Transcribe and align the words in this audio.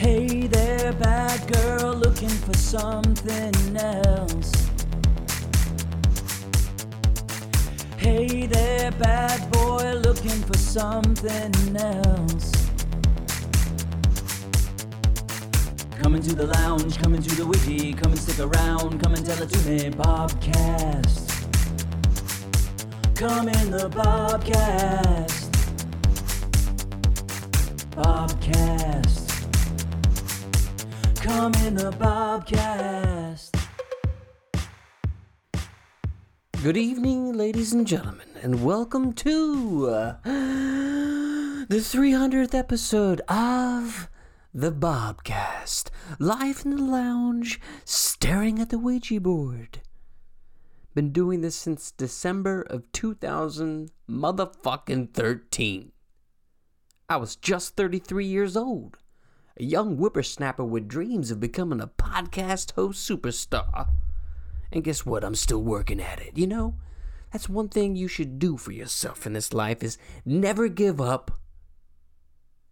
Hey 0.00 0.46
there, 0.46 0.94
bad 0.94 1.52
girl, 1.52 1.92
looking 1.92 2.30
for 2.30 2.54
something 2.54 3.76
else. 3.76 4.50
Hey 7.98 8.46
there, 8.46 8.92
bad 8.92 9.52
boy, 9.52 9.92
looking 9.96 10.40
for 10.48 10.56
something 10.56 11.76
else. 11.76 12.50
Come 15.98 16.14
into 16.14 16.34
the 16.34 16.46
lounge, 16.46 16.96
come 16.96 17.14
into 17.14 17.34
the 17.34 17.44
wiki, 17.44 17.92
come 17.92 18.12
and 18.12 18.18
stick 18.18 18.38
around, 18.38 19.02
come 19.02 19.12
and 19.12 19.26
tell 19.26 19.42
it 19.42 19.50
to 19.50 19.68
me, 19.68 19.90
Bobcast. 19.90 21.28
Come 23.16 23.50
in 23.50 23.70
the 23.70 23.90
Bobcast. 23.90 25.50
Bobcast. 27.90 29.19
In 31.22 31.74
the 31.74 31.94
Bobcast. 31.98 33.54
Good 36.62 36.78
evening, 36.78 37.34
ladies 37.34 37.74
and 37.74 37.86
gentlemen, 37.86 38.28
and 38.40 38.64
welcome 38.64 39.12
to 39.12 39.90
uh, 39.90 40.14
the 40.24 41.66
300th 41.68 42.54
episode 42.54 43.20
of 43.28 44.08
the 44.54 44.72
Bobcast, 44.72 45.90
live 46.18 46.62
in 46.64 46.70
the 46.70 46.82
lounge, 46.82 47.60
staring 47.84 48.58
at 48.58 48.70
the 48.70 48.78
Ouija 48.78 49.20
board. 49.20 49.82
Been 50.94 51.12
doing 51.12 51.42
this 51.42 51.54
since 51.54 51.90
December 51.90 52.62
of 52.62 52.90
2000 52.92 53.90
motherfucking 54.08 55.12
13. 55.12 55.92
I 57.10 57.16
was 57.18 57.36
just 57.36 57.76
33 57.76 58.24
years 58.24 58.56
old, 58.56 58.96
a 59.60 59.64
young 59.64 59.96
whippersnapper 59.96 60.64
with 60.64 60.88
dreams 60.88 61.30
of 61.30 61.38
becoming 61.38 61.82
a 61.82 61.86
podcast 61.86 62.72
host 62.72 63.08
superstar. 63.08 63.90
And 64.72 64.82
guess 64.82 65.04
what? 65.04 65.22
I'm 65.22 65.34
still 65.34 65.62
working 65.62 66.00
at 66.00 66.18
it, 66.18 66.38
you 66.38 66.46
know? 66.46 66.76
That's 67.30 67.48
one 67.48 67.68
thing 67.68 67.94
you 67.94 68.08
should 68.08 68.38
do 68.38 68.56
for 68.56 68.72
yourself 68.72 69.26
in 69.26 69.34
this 69.34 69.52
life 69.52 69.82
is 69.82 69.98
never 70.24 70.68
give 70.68 70.98
up 70.98 71.32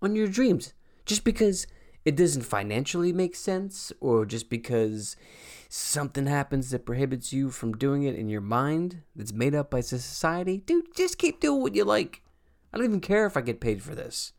on 0.00 0.16
your 0.16 0.28
dreams. 0.28 0.72
Just 1.04 1.24
because 1.24 1.66
it 2.06 2.16
doesn't 2.16 2.42
financially 2.42 3.12
make 3.12 3.36
sense 3.36 3.92
or 4.00 4.24
just 4.24 4.48
because 4.48 5.14
something 5.68 6.26
happens 6.26 6.70
that 6.70 6.86
prohibits 6.86 7.34
you 7.34 7.50
from 7.50 7.76
doing 7.76 8.04
it 8.04 8.16
in 8.16 8.30
your 8.30 8.40
mind 8.40 9.02
that's 9.14 9.32
made 9.34 9.54
up 9.54 9.70
by 9.70 9.82
society, 9.82 10.62
dude, 10.64 10.94
just 10.96 11.18
keep 11.18 11.38
doing 11.38 11.60
what 11.60 11.74
you 11.74 11.84
like. 11.84 12.22
I 12.72 12.78
don't 12.78 12.86
even 12.86 13.00
care 13.02 13.26
if 13.26 13.36
I 13.36 13.42
get 13.42 13.60
paid 13.60 13.82
for 13.82 13.94
this. 13.94 14.32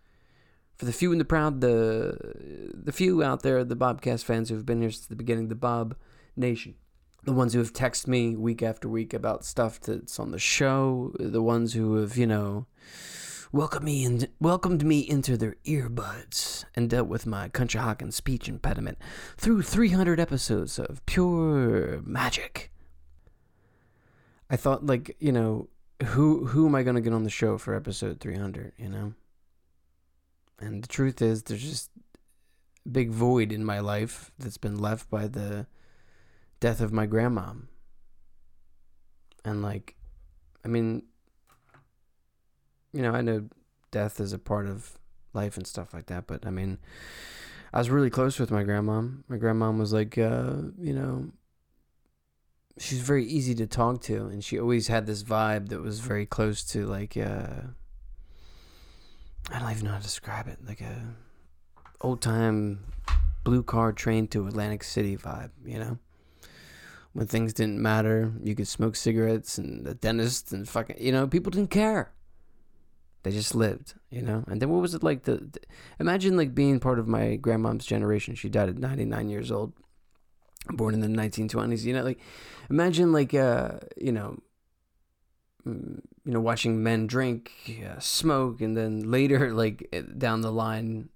For 0.79 0.85
the 0.85 0.93
few 0.93 1.11
and 1.11 1.21
the 1.21 1.25
proud, 1.25 1.61
the 1.61 2.73
the 2.73 2.91
few 2.91 3.21
out 3.21 3.43
there, 3.43 3.63
the 3.63 3.75
Bobcast 3.75 4.23
fans 4.23 4.49
who 4.49 4.55
have 4.55 4.65
been 4.65 4.81
here 4.81 4.89
since 4.89 5.05
the 5.05 5.15
beginning, 5.15 5.49
the 5.49 5.55
Bob 5.55 5.95
Nation 6.35 6.75
the 7.23 7.33
ones 7.33 7.53
who 7.53 7.59
have 7.59 7.73
texted 7.73 8.07
me 8.07 8.35
week 8.35 8.63
after 8.63 8.87
week 8.87 9.13
about 9.13 9.45
stuff 9.45 9.79
that's 9.79 10.19
on 10.19 10.31
the 10.31 10.39
show, 10.39 11.13
the 11.19 11.41
ones 11.41 11.73
who 11.73 11.95
have, 11.95 12.17
you 12.17 12.25
know, 12.25 12.65
welcomed 13.51 13.85
me 13.85 14.05
and 14.05 14.29
welcomed 14.39 14.85
me 14.85 14.99
into 14.99 15.35
their 15.35 15.55
earbuds 15.65 16.65
and 16.75 16.89
dealt 16.89 17.07
with 17.07 17.25
my 17.25 17.49
Conshohocken 17.49 18.13
speech 18.13 18.47
impediment 18.47 18.97
through 19.37 19.61
300 19.63 20.19
episodes 20.19 20.79
of 20.79 21.05
pure 21.05 22.01
magic. 22.03 22.71
I 24.49 24.55
thought 24.55 24.85
like, 24.85 25.15
you 25.19 25.31
know, 25.31 25.69
who 26.03 26.45
who 26.47 26.67
am 26.67 26.75
I 26.75 26.83
going 26.83 26.95
to 26.95 27.01
get 27.01 27.13
on 27.13 27.23
the 27.23 27.29
show 27.29 27.57
for 27.57 27.75
episode 27.75 28.19
300, 28.19 28.73
you 28.77 28.89
know? 28.89 29.13
And 30.59 30.83
the 30.83 30.87
truth 30.87 31.21
is 31.21 31.43
there's 31.43 31.63
just 31.63 31.89
a 32.85 32.89
big 32.89 33.11
void 33.11 33.51
in 33.51 33.63
my 33.63 33.79
life 33.79 34.31
that's 34.37 34.57
been 34.57 34.77
left 34.77 35.09
by 35.09 35.27
the 35.27 35.67
death 36.59 36.81
of 36.81 36.91
my 36.91 37.07
grandmom. 37.07 37.63
And 39.45 39.61
like, 39.61 39.95
I 40.65 40.67
mean, 40.67 41.03
you 42.91 43.01
know, 43.01 43.11
I 43.11 43.21
know 43.21 43.47
death 43.91 44.19
is 44.19 44.33
a 44.33 44.39
part 44.39 44.67
of 44.67 44.97
life 45.33 45.57
and 45.57 45.65
stuff 45.65 45.93
like 45.93 46.07
that, 46.07 46.27
but 46.27 46.45
I 46.45 46.49
mean, 46.49 46.79
I 47.73 47.77
was 47.77 47.89
really 47.89 48.09
close 48.09 48.39
with 48.39 48.51
my 48.51 48.63
grandmom. 48.63 49.23
My 49.27 49.37
grandmom 49.37 49.79
was 49.79 49.93
like, 49.93 50.17
uh, 50.17 50.55
you 50.79 50.93
know, 50.93 51.31
she's 52.77 52.99
very 52.99 53.25
easy 53.25 53.53
to 53.55 53.67
talk 53.67 54.01
to, 54.03 54.25
and 54.25 54.43
she 54.43 54.59
always 54.59 54.87
had 54.87 55.05
this 55.05 55.23
vibe 55.23 55.69
that 55.69 55.81
was 55.81 55.99
very 55.99 56.25
close 56.25 56.63
to 56.65 56.85
like, 56.85 57.15
uh, 57.15 57.67
I 59.51 59.59
don't 59.59 59.71
even 59.71 59.85
know 59.85 59.91
how 59.91 59.97
to 59.97 60.03
describe 60.03 60.47
it, 60.47 60.59
like 60.67 60.81
a 60.81 61.15
old 62.01 62.21
time 62.21 62.85
blue 63.43 63.63
car 63.63 63.91
train 63.91 64.27
to 64.27 64.47
Atlantic 64.47 64.83
City 64.83 65.17
vibe, 65.17 65.51
you 65.65 65.79
know 65.79 65.97
when 67.13 67.27
things 67.27 67.53
didn't 67.53 67.81
matter. 67.81 68.31
You 68.43 68.55
could 68.55 68.67
smoke 68.67 68.95
cigarettes 68.95 69.57
and 69.57 69.85
the 69.85 69.93
dentist 69.93 70.51
and 70.51 70.67
fucking, 70.67 70.97
you 70.99 71.11
know, 71.11 71.27
people 71.27 71.51
didn't 71.51 71.71
care. 71.71 72.11
They 73.23 73.31
just 73.31 73.53
lived, 73.53 73.95
you 74.09 74.21
know. 74.21 74.45
And 74.47 74.61
then 74.61 74.69
what 74.69 74.81
was 74.81 74.93
it 74.93 75.03
like? 75.03 75.23
The, 75.23 75.49
imagine 75.99 76.37
like 76.37 76.55
being 76.55 76.79
part 76.79 76.99
of 76.99 77.07
my 77.07 77.35
grandmom's 77.35 77.85
generation. 77.85 78.35
She 78.35 78.47
died 78.47 78.69
at 78.69 78.77
99 78.77 79.29
years 79.29 79.51
old, 79.51 79.73
born 80.69 80.93
in 80.93 81.01
the 81.01 81.07
1920s. 81.07 81.83
You 81.83 81.93
know, 81.93 82.03
like 82.03 82.19
imagine 82.69 83.11
like 83.11 83.33
uh, 83.33 83.79
you 83.97 84.13
know, 84.13 84.39
you 85.65 86.01
know, 86.25 86.39
watching 86.39 86.81
men 86.81 87.07
drink, 87.07 87.51
uh, 87.85 87.99
smoke, 87.99 88.61
and 88.61 88.75
then 88.75 89.09
later 89.11 89.53
like 89.53 89.93
down 90.17 90.41
the 90.41 90.51
line 90.51 91.09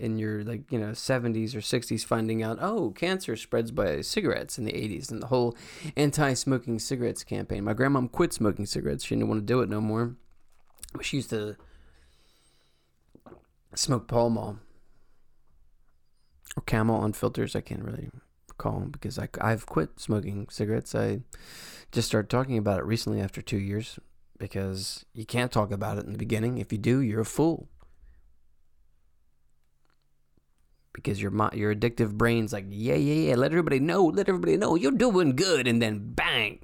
in 0.00 0.18
your 0.18 0.42
like 0.42 0.70
you 0.72 0.78
know 0.78 0.88
70s 0.88 1.54
or 1.54 1.60
60s 1.60 2.04
finding 2.04 2.42
out 2.42 2.58
oh 2.60 2.90
cancer 2.90 3.36
spreads 3.36 3.70
by 3.70 4.00
cigarettes 4.00 4.58
in 4.58 4.64
the 4.64 4.72
80s 4.72 5.12
and 5.12 5.22
the 5.22 5.28
whole 5.28 5.56
anti-smoking 5.96 6.78
cigarettes 6.78 7.22
campaign. 7.22 7.64
My 7.64 7.72
grandma 7.72 8.06
quit 8.08 8.32
smoking 8.32 8.66
cigarettes. 8.66 9.04
She 9.04 9.14
didn't 9.14 9.28
want 9.28 9.40
to 9.40 9.46
do 9.46 9.60
it 9.60 9.68
no 9.68 9.80
more. 9.80 10.16
She 11.00 11.18
used 11.18 11.30
to 11.30 11.56
smoke 13.74 14.08
Pall 14.08 14.30
Mall 14.30 14.58
or 16.56 16.62
Camel 16.62 16.96
on 16.96 17.12
filters. 17.12 17.54
I 17.54 17.60
can't 17.60 17.84
really 17.84 18.10
recall 18.52 18.80
because 18.90 19.18
I, 19.18 19.28
I've 19.40 19.66
quit 19.66 19.98
smoking 19.98 20.46
cigarettes 20.50 20.94
I 20.94 21.20
just 21.90 22.08
started 22.08 22.30
talking 22.30 22.58
about 22.58 22.78
it 22.78 22.84
recently 22.84 23.20
after 23.20 23.42
two 23.42 23.58
years 23.58 23.98
because 24.38 25.04
you 25.14 25.24
can't 25.24 25.52
talk 25.52 25.70
about 25.70 25.98
it 25.98 26.06
in 26.06 26.12
the 26.12 26.18
beginning 26.18 26.58
if 26.58 26.72
you 26.72 26.78
do 26.78 27.00
you're 27.00 27.20
a 27.20 27.24
fool 27.24 27.68
because 30.92 31.20
your 31.20 31.32
your 31.54 31.74
addictive 31.74 32.12
brain's 32.12 32.52
like, 32.52 32.66
yeah, 32.68 32.94
yeah, 32.94 33.30
yeah, 33.30 33.34
let 33.34 33.50
everybody 33.50 33.80
know, 33.80 34.04
let 34.04 34.28
everybody 34.28 34.56
know 34.56 34.74
you're 34.74 34.92
doing 34.92 35.34
good, 35.34 35.66
and 35.66 35.80
then 35.80 36.12
bang, 36.12 36.60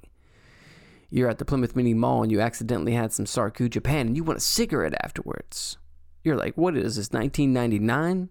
you're 1.09 1.29
at 1.29 1.39
the 1.39 1.45
Plymouth 1.45 1.75
Mini 1.75 1.93
Mall 1.93 2.23
and 2.23 2.31
you 2.31 2.39
accidentally 2.39 2.93
had 2.93 3.11
some 3.11 3.25
Sarku 3.25 3.69
Japan 3.69 4.07
and 4.07 4.15
you 4.15 4.23
want 4.23 4.37
a 4.37 4.41
cigarette 4.41 4.93
afterwards. 5.03 5.77
You're 6.23 6.37
like, 6.37 6.57
what 6.57 6.77
is 6.77 6.97
this, 6.97 7.11
1999? 7.11 8.29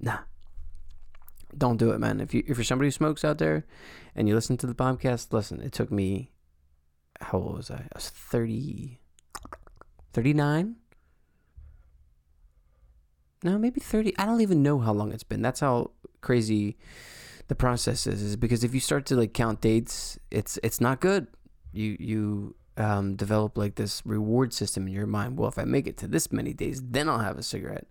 Nah. 0.00 0.18
Don't 1.56 1.78
do 1.78 1.90
it, 1.90 1.98
man. 1.98 2.20
If 2.20 2.34
you 2.34 2.42
if 2.46 2.56
you're 2.58 2.64
somebody 2.64 2.88
who 2.88 2.92
smokes 2.92 3.24
out 3.24 3.38
there 3.38 3.64
and 4.14 4.28
you 4.28 4.34
listen 4.34 4.56
to 4.58 4.66
the 4.66 4.74
podcast, 4.74 5.32
listen, 5.32 5.60
it 5.60 5.72
took 5.72 5.90
me 5.90 6.32
how 7.20 7.38
old 7.38 7.56
was 7.56 7.70
I? 7.70 7.76
I 7.76 7.88
was 7.94 8.10
30 8.10 9.00
39 10.12 10.76
no, 13.42 13.58
maybe 13.58 13.80
30. 13.80 14.18
I 14.18 14.26
don't 14.26 14.40
even 14.40 14.62
know 14.62 14.80
how 14.80 14.92
long 14.92 15.12
it's 15.12 15.22
been. 15.22 15.42
That's 15.42 15.60
how 15.60 15.92
crazy 16.20 16.76
the 17.46 17.54
process 17.54 18.06
is, 18.06 18.20
is 18.20 18.36
because 18.36 18.64
if 18.64 18.74
you 18.74 18.80
start 18.80 19.06
to 19.06 19.16
like 19.16 19.32
count 19.32 19.60
dates, 19.60 20.18
it's 20.30 20.58
it's 20.62 20.80
not 20.80 21.00
good. 21.00 21.28
You 21.72 21.96
you 22.00 22.56
um, 22.76 23.16
develop 23.16 23.56
like 23.56 23.76
this 23.76 24.02
reward 24.04 24.52
system 24.52 24.86
in 24.86 24.92
your 24.92 25.06
mind. 25.06 25.38
Well, 25.38 25.48
if 25.48 25.58
I 25.58 25.64
make 25.64 25.86
it 25.86 25.96
to 25.98 26.08
this 26.08 26.32
many 26.32 26.52
days, 26.52 26.82
then 26.82 27.08
I'll 27.08 27.20
have 27.20 27.38
a 27.38 27.42
cigarette. 27.42 27.86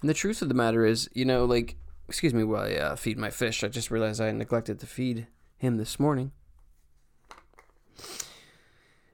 And 0.00 0.10
the 0.10 0.14
truth 0.14 0.42
of 0.42 0.48
the 0.48 0.54
matter 0.54 0.84
is, 0.84 1.08
you 1.14 1.24
know, 1.24 1.44
like, 1.44 1.76
excuse 2.08 2.34
me 2.34 2.44
while 2.44 2.64
I 2.64 2.74
uh, 2.74 2.96
feed 2.96 3.18
my 3.18 3.30
fish. 3.30 3.64
I 3.64 3.68
just 3.68 3.90
realized 3.90 4.20
I 4.20 4.30
neglected 4.30 4.78
to 4.80 4.86
feed 4.86 5.26
him 5.56 5.76
this 5.76 5.98
morning. 6.00 6.32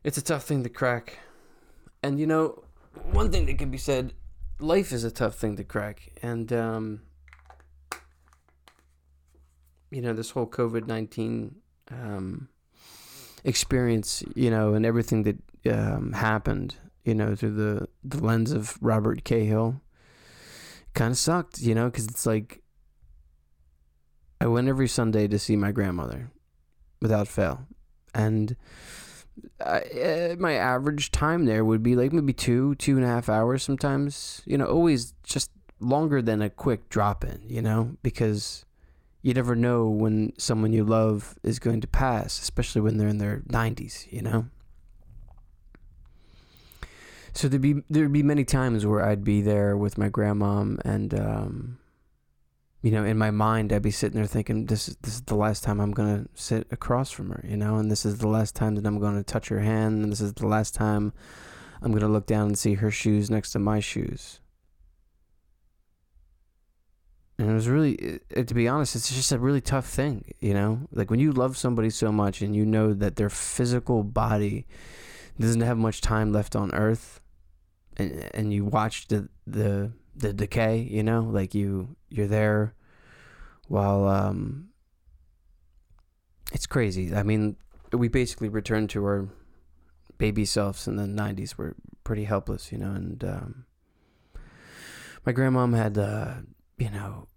It's 0.02 0.18
a 0.18 0.22
tough 0.22 0.44
thing 0.44 0.62
to 0.62 0.68
crack. 0.70 1.18
And, 2.02 2.18
you 2.18 2.26
know, 2.26 2.64
one 3.12 3.30
thing 3.30 3.46
that 3.46 3.58
can 3.58 3.70
be 3.70 3.78
said 3.78 4.14
life 4.60 4.92
is 4.92 5.04
a 5.04 5.10
tough 5.10 5.36
thing 5.36 5.56
to 5.56 5.64
crack, 5.64 6.12
and 6.22 6.52
um, 6.52 7.02
you 9.90 10.02
know 10.02 10.12
this 10.12 10.30
whole 10.30 10.46
COVID 10.46 10.86
nineteen 10.86 11.56
um, 11.90 12.48
experience, 13.44 14.22
you 14.34 14.50
know, 14.50 14.74
and 14.74 14.84
everything 14.84 15.22
that 15.24 15.38
um, 15.72 16.12
happened, 16.12 16.76
you 17.04 17.14
know, 17.14 17.34
through 17.34 17.54
the 17.54 17.88
the 18.04 18.24
lens 18.24 18.52
of 18.52 18.78
Robert 18.80 19.24
Cahill, 19.24 19.80
kind 20.94 21.12
of 21.12 21.18
sucked, 21.18 21.60
you 21.60 21.74
know, 21.74 21.86
because 21.86 22.06
it's 22.06 22.26
like 22.26 22.62
I 24.40 24.46
went 24.46 24.68
every 24.68 24.88
Sunday 24.88 25.28
to 25.28 25.38
see 25.38 25.56
my 25.56 25.72
grandmother, 25.72 26.30
without 27.00 27.28
fail, 27.28 27.66
and 28.14 28.56
uh, 29.60 29.80
my 30.38 30.54
average 30.54 31.10
time 31.10 31.44
there 31.44 31.64
would 31.64 31.82
be 31.82 31.96
like 31.96 32.12
maybe 32.12 32.32
two, 32.32 32.74
two 32.76 32.96
and 32.96 33.04
a 33.04 33.08
half 33.08 33.28
hours 33.28 33.62
sometimes. 33.62 34.42
You 34.46 34.58
know, 34.58 34.66
always 34.66 35.14
just 35.22 35.50
longer 35.80 36.22
than 36.22 36.42
a 36.42 36.50
quick 36.50 36.88
drop 36.88 37.24
in, 37.24 37.42
you 37.48 37.62
know, 37.62 37.96
because 38.02 38.64
you 39.22 39.34
never 39.34 39.54
know 39.54 39.88
when 39.88 40.32
someone 40.38 40.72
you 40.72 40.84
love 40.84 41.38
is 41.42 41.58
going 41.58 41.80
to 41.80 41.86
pass, 41.86 42.40
especially 42.40 42.80
when 42.80 42.96
they're 42.96 43.08
in 43.08 43.18
their 43.18 43.40
90s, 43.48 44.10
you 44.10 44.22
know. 44.22 44.46
So 47.32 47.48
there'd 47.48 47.62
be 47.62 47.82
there'd 47.88 48.12
be 48.12 48.22
many 48.22 48.44
times 48.44 48.84
where 48.84 49.04
I'd 49.04 49.24
be 49.24 49.40
there 49.40 49.76
with 49.76 49.96
my 49.96 50.08
grandmom, 50.08 50.80
and 50.84 51.14
um, 51.14 51.78
you 52.82 52.90
know, 52.90 53.04
in 53.04 53.18
my 53.18 53.30
mind, 53.30 53.72
I'd 53.72 53.82
be 53.82 53.90
sitting 53.90 54.16
there 54.16 54.26
thinking, 54.26 54.66
"This 54.66 54.88
is 54.88 54.96
this 55.02 55.14
is 55.14 55.22
the 55.22 55.34
last 55.34 55.62
time 55.62 55.80
I'm 55.80 55.92
gonna 55.92 56.26
sit 56.34 56.66
across 56.70 57.10
from 57.10 57.30
her," 57.30 57.44
you 57.46 57.56
know, 57.56 57.76
and 57.76 57.90
this 57.90 58.06
is 58.06 58.18
the 58.18 58.28
last 58.28 58.56
time 58.56 58.74
that 58.76 58.86
I'm 58.86 58.98
gonna 58.98 59.22
touch 59.22 59.48
her 59.48 59.60
hand, 59.60 60.02
and 60.02 60.12
this 60.12 60.20
is 60.20 60.32
the 60.34 60.46
last 60.46 60.74
time 60.74 61.12
I'm 61.82 61.92
gonna 61.92 62.08
look 62.08 62.26
down 62.26 62.48
and 62.48 62.58
see 62.58 62.74
her 62.74 62.90
shoes 62.90 63.30
next 63.30 63.52
to 63.52 63.58
my 63.58 63.80
shoes. 63.80 64.40
And 67.38 67.50
it 67.50 67.54
was 67.54 67.68
really, 67.68 67.94
it, 68.28 68.48
to 68.48 68.54
be 68.54 68.68
honest, 68.68 68.94
it's 68.94 69.14
just 69.14 69.32
a 69.32 69.38
really 69.38 69.62
tough 69.62 69.86
thing, 69.86 70.26
you 70.40 70.52
know? 70.52 70.88
Like 70.92 71.10
when 71.10 71.20
you 71.20 71.32
love 71.32 71.56
somebody 71.56 71.88
so 71.88 72.12
much 72.12 72.42
and 72.42 72.54
you 72.54 72.66
know 72.66 72.92
that 72.92 73.16
their 73.16 73.30
physical 73.30 74.04
body 74.04 74.66
doesn't 75.38 75.62
have 75.62 75.78
much 75.78 76.02
time 76.02 76.32
left 76.32 76.54
on 76.54 76.70
earth 76.74 77.20
and 77.96 78.30
and 78.34 78.52
you 78.52 78.64
watch 78.64 79.08
the 79.08 79.28
the 79.46 79.92
the 80.20 80.32
decay, 80.32 80.78
you 80.78 81.02
know? 81.02 81.22
Like 81.22 81.54
you 81.54 81.96
you're 82.08 82.26
there 82.26 82.74
while 83.68 84.06
um 84.06 84.68
it's 86.52 86.66
crazy. 86.66 87.14
I 87.14 87.22
mean, 87.22 87.56
we 87.92 88.08
basically 88.08 88.48
returned 88.48 88.90
to 88.90 89.04
our 89.04 89.28
baby 90.18 90.44
selves 90.44 90.86
in 90.88 90.96
the 90.96 91.04
90s. 91.04 91.56
We're 91.56 91.74
pretty 92.04 92.24
helpless, 92.24 92.72
you 92.72 92.78
know, 92.78 92.90
and 92.92 93.24
um 93.24 93.64
my 95.26 95.32
grandmom 95.32 95.76
had 95.76 95.98
uh 95.98 96.34
you 96.78 96.90
know 96.90 97.28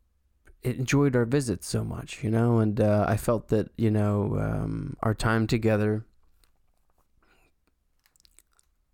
enjoyed 0.63 1.15
our 1.15 1.25
visits 1.25 1.67
so 1.67 1.83
much, 1.83 2.23
you 2.23 2.31
know, 2.31 2.59
and 2.59 2.79
uh, 2.79 3.05
I 3.07 3.17
felt 3.17 3.49
that 3.49 3.69
you 3.77 3.91
know 3.91 4.37
um, 4.39 4.95
our 5.01 5.13
time 5.13 5.47
together 5.47 6.05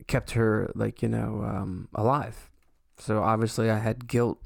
kept 0.07 0.31
her 0.31 0.71
like 0.73 1.01
you 1.01 1.09
know 1.09 1.43
um, 1.43 1.87
alive. 1.93 2.49
So 2.99 3.23
obviously, 3.23 3.69
I 3.69 3.79
had 3.79 4.07
guilt 4.07 4.39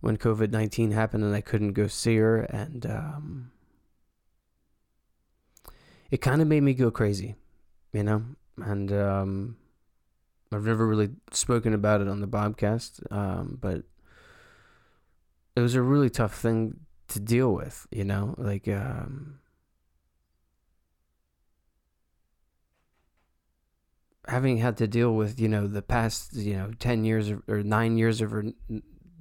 when 0.00 0.16
COVID 0.16 0.50
nineteen 0.50 0.92
happened 0.92 1.24
and 1.24 1.34
I 1.34 1.40
couldn't 1.40 1.72
go 1.72 1.86
see 1.86 2.16
her, 2.16 2.40
and 2.40 2.86
um, 2.86 3.50
it 6.10 6.18
kind 6.18 6.40
of 6.40 6.48
made 6.48 6.62
me 6.62 6.74
go 6.74 6.90
crazy, 6.90 7.34
you 7.92 8.02
know, 8.02 8.24
and 8.56 8.92
um, 8.92 9.56
I've 10.52 10.64
never 10.64 10.86
really 10.86 11.10
spoken 11.32 11.74
about 11.74 12.00
it 12.00 12.08
on 12.08 12.20
the 12.20 12.28
Bobcast, 12.28 13.10
um, 13.12 13.58
but 13.60 13.82
it 15.56 15.60
was 15.60 15.74
a 15.74 15.82
really 15.82 16.10
tough 16.10 16.34
thing 16.34 16.80
to 17.08 17.20
deal 17.20 17.52
with, 17.52 17.86
you 17.90 18.04
know, 18.04 18.34
like 18.38 18.66
um 18.68 19.40
having 24.28 24.58
had 24.58 24.76
to 24.78 24.86
deal 24.86 25.14
with, 25.14 25.38
you 25.38 25.48
know, 25.48 25.66
the 25.66 25.82
past, 25.82 26.34
you 26.34 26.54
know, 26.54 26.70
10 26.78 27.04
years 27.04 27.30
or 27.46 27.62
9 27.62 27.98
years 27.98 28.20
of 28.20 28.30
her 28.30 28.44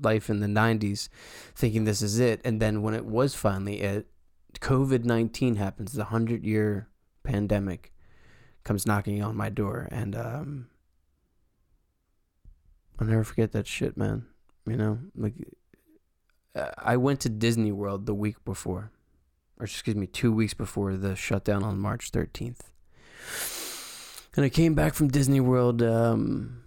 life 0.02 0.30
in 0.30 0.40
the 0.40 0.48
90s 0.48 1.08
thinking 1.56 1.86
this 1.86 2.02
is 2.02 2.20
it 2.20 2.42
and 2.44 2.60
then 2.60 2.82
when 2.82 2.94
it 2.94 3.06
was 3.06 3.36
finally 3.36 3.80
it 3.80 4.08
COVID-19 4.60 5.58
happens, 5.58 5.94
the 5.94 6.06
100-year 6.06 6.88
pandemic 7.24 7.92
comes 8.64 8.86
knocking 8.86 9.24
on 9.24 9.36
my 9.36 9.50
door 9.50 9.88
and 9.92 10.16
um 10.16 10.68
I'll 13.00 13.08
never 13.08 13.24
forget 13.24 13.52
that 13.54 13.68
shit, 13.68 13.98
man. 13.98 14.28
You 14.68 14.78
know, 14.78 15.00
like 15.16 15.34
uh, 16.56 16.70
I 16.78 16.98
went 16.98 17.20
to 17.22 17.30
Disney 17.30 17.72
World 17.72 18.06
the 18.06 18.14
week 18.14 18.44
before, 18.46 18.92
or 19.60 19.66
excuse 19.66 19.96
me, 19.96 20.08
two 20.08 20.32
weeks 20.32 20.54
before 20.54 20.96
the 20.96 21.16
shutdown 21.16 21.64
on 21.64 21.80
March 21.80 22.12
13th. 22.12 22.60
And 24.36 24.44
I 24.44 24.50
came 24.50 24.74
back 24.74 24.96
from 24.96 25.10
Disney 25.10 25.40
World, 25.40 25.84
um, 25.84 26.64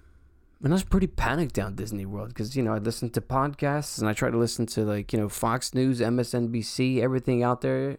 and 0.62 0.72
I 0.72 0.74
was 0.74 0.84
pretty 0.84 1.08
panicked 1.08 1.54
down 1.54 1.74
Disney 1.74 2.06
World 2.06 2.28
because, 2.28 2.56
you 2.56 2.62
know, 2.62 2.72
I 2.72 2.78
listened 2.78 3.12
to 3.14 3.20
podcasts 3.20 3.98
and 3.98 4.08
I 4.08 4.12
tried 4.12 4.30
to 4.30 4.38
listen 4.38 4.66
to, 4.66 4.84
like, 4.84 5.12
you 5.12 5.18
know, 5.18 5.28
Fox 5.28 5.74
News, 5.74 6.00
MSNBC, 6.00 7.02
everything 7.02 7.42
out 7.42 7.62
there. 7.62 7.96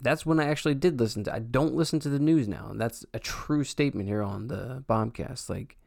That's 0.00 0.26
when 0.26 0.38
I 0.38 0.44
actually 0.44 0.74
did 0.74 1.00
listen 1.00 1.24
to. 1.24 1.34
I 1.34 1.38
don't 1.38 1.74
listen 1.74 2.00
to 2.00 2.10
the 2.10 2.18
news 2.18 2.48
now, 2.48 2.68
and 2.70 2.78
that's 2.78 3.06
a 3.14 3.18
true 3.18 3.64
statement 3.64 4.08
here 4.08 4.22
on 4.22 4.48
the 4.48 4.84
Bobcast. 4.88 5.48
Like, 5.48 5.78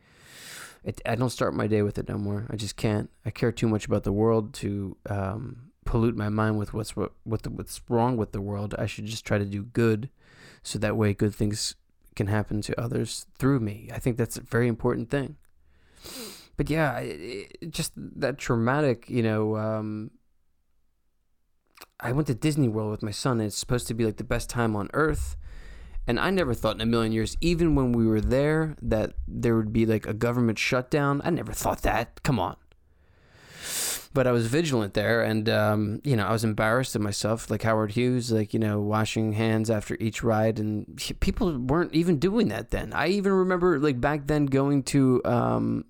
it, 0.83 0.99
I 1.05 1.13
don't 1.13 1.29
start 1.29 1.53
my 1.53 1.67
day 1.67 1.83
with 1.83 1.99
it 1.99 2.09
no 2.09 2.17
more. 2.17 2.47
I 2.49 2.55
just 2.55 2.75
can't. 2.75 3.11
I 3.23 3.29
care 3.29 3.51
too 3.51 3.67
much 3.67 3.85
about 3.85 4.03
the 4.03 4.11
world 4.11 4.53
to 4.55 4.97
um, 5.07 5.71
pollute 5.85 6.17
my 6.17 6.29
mind 6.29 6.57
with 6.57 6.73
what's 6.73 6.95
what, 6.95 7.13
what 7.23 7.43
the, 7.43 7.51
what's 7.51 7.81
wrong 7.87 8.17
with 8.17 8.31
the 8.31 8.41
world. 8.41 8.73
I 8.79 8.87
should 8.87 9.05
just 9.05 9.25
try 9.25 9.37
to 9.37 9.45
do 9.45 9.63
good, 9.63 10.09
so 10.63 10.79
that 10.79 10.97
way 10.97 11.13
good 11.13 11.35
things 11.35 11.75
can 12.19 12.27
happen 12.27 12.61
to 12.61 12.79
others 12.79 13.25
through 13.39 13.59
me. 13.59 13.89
I 13.93 13.99
think 13.99 14.17
that's 14.17 14.37
a 14.37 14.41
very 14.41 14.67
important 14.67 15.09
thing. 15.09 15.37
But 16.57 16.69
yeah, 16.69 16.99
it, 16.99 17.57
it, 17.61 17.71
just 17.71 17.93
that 17.95 18.37
traumatic, 18.37 19.09
you 19.09 19.23
know. 19.23 19.55
Um, 19.55 20.11
I 21.99 22.11
went 22.11 22.27
to 22.27 22.35
Disney 22.35 22.67
World 22.67 22.91
with 22.91 23.03
my 23.03 23.11
son, 23.11 23.39
and 23.39 23.47
it's 23.47 23.57
supposed 23.57 23.87
to 23.87 23.93
be 23.93 24.05
like 24.05 24.17
the 24.17 24.23
best 24.35 24.49
time 24.49 24.75
on 24.75 24.89
earth 24.93 25.37
and 26.09 26.19
I 26.19 26.31
never 26.31 26.55
thought 26.55 26.73
in 26.73 26.81
a 26.81 26.87
million 26.87 27.11
years, 27.11 27.37
even 27.39 27.75
when 27.75 27.91
we 27.91 28.07
were 28.07 28.19
there, 28.19 28.75
that 28.81 29.13
there 29.27 29.55
would 29.55 29.71
be 29.71 29.85
like 29.85 30.07
a 30.07 30.13
government 30.13 30.57
shutdown. 30.57 31.21
I 31.23 31.29
never 31.29 31.53
thought 31.53 31.83
that. 31.83 32.23
Come 32.23 32.39
on. 32.39 32.55
But 34.11 34.25
I 34.25 34.31
was 34.31 34.47
vigilant 34.47 34.95
there, 34.95 35.21
and 35.21 35.47
um, 35.49 36.01
you 36.03 36.15
know 36.15 36.25
I 36.25 36.31
was 36.31 36.43
embarrassed 36.43 36.95
of 36.95 37.01
myself, 37.01 37.51
like 37.51 37.61
Howard 37.63 37.91
Hughes, 37.91 38.31
like 38.31 38.53
you 38.53 38.59
know 38.59 38.79
washing 38.81 39.33
hands 39.33 39.69
after 39.69 39.95
each 39.99 40.23
ride, 40.23 40.59
and 40.59 40.99
people 41.19 41.57
weren't 41.57 41.93
even 41.93 42.17
doing 42.17 42.47
that 42.47 42.71
then. 42.71 42.91
I 42.93 43.09
even 43.09 43.31
remember 43.31 43.79
like 43.79 44.01
back 44.01 44.25
then 44.25 44.47
going 44.47 44.83
to 44.83 45.21
um, 45.25 45.85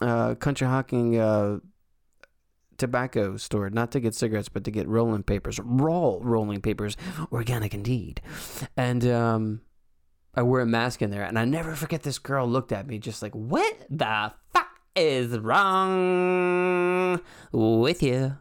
uh, 0.00 0.34
Conshohocken 0.34 1.18
uh, 1.18 1.60
tobacco 2.76 3.36
store, 3.36 3.68
not 3.68 3.92
to 3.92 4.00
get 4.00 4.14
cigarettes, 4.14 4.48
but 4.48 4.64
to 4.64 4.70
get 4.70 4.88
rolling 4.88 5.22
papers, 5.22 5.60
raw 5.62 6.16
rolling 6.20 6.60
papers, 6.60 6.96
organic 7.30 7.74
indeed. 7.74 8.22
And 8.76 9.06
um, 9.06 9.60
I 10.34 10.42
wore 10.42 10.60
a 10.60 10.66
mask 10.66 11.02
in 11.02 11.10
there, 11.10 11.24
and 11.24 11.38
I 11.38 11.44
never 11.44 11.74
forget 11.74 12.02
this 12.02 12.18
girl 12.18 12.46
looked 12.46 12.72
at 12.72 12.86
me 12.86 12.98
just 12.98 13.22
like, 13.22 13.34
"What 13.34 13.76
the 13.90 14.32
fuck 14.52 14.77
is 14.96 15.38
wrong 15.38 17.20
with 17.52 18.02
you?" 18.02 18.36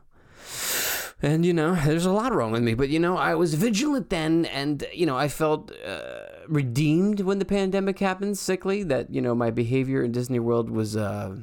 And 1.22 1.46
you 1.46 1.54
know, 1.54 1.76
there's 1.76 2.06
a 2.06 2.12
lot 2.12 2.34
wrong 2.34 2.52
with 2.52 2.64
me, 2.64 2.74
but 2.74 2.90
you 2.90 3.00
know, 3.00 3.18
I 3.18 3.36
was 3.36 3.56
vigilant 3.56 4.10
then, 4.10 4.46
and 4.46 4.86
you 4.94 5.06
know, 5.06 5.18
I 5.18 5.28
felt 5.28 5.72
uh, 5.86 6.22
redeemed 6.48 7.22
when 7.22 7.40
the 7.40 7.46
pandemic 7.46 8.00
happened. 8.00 8.38
Sickly 8.38 8.84
that 8.84 9.14
you 9.14 9.22
know 9.22 9.36
my 9.36 9.52
behavior 9.52 10.04
in 10.04 10.12
Disney 10.12 10.40
World 10.40 10.70
was 10.70 10.96
uh, 10.96 11.36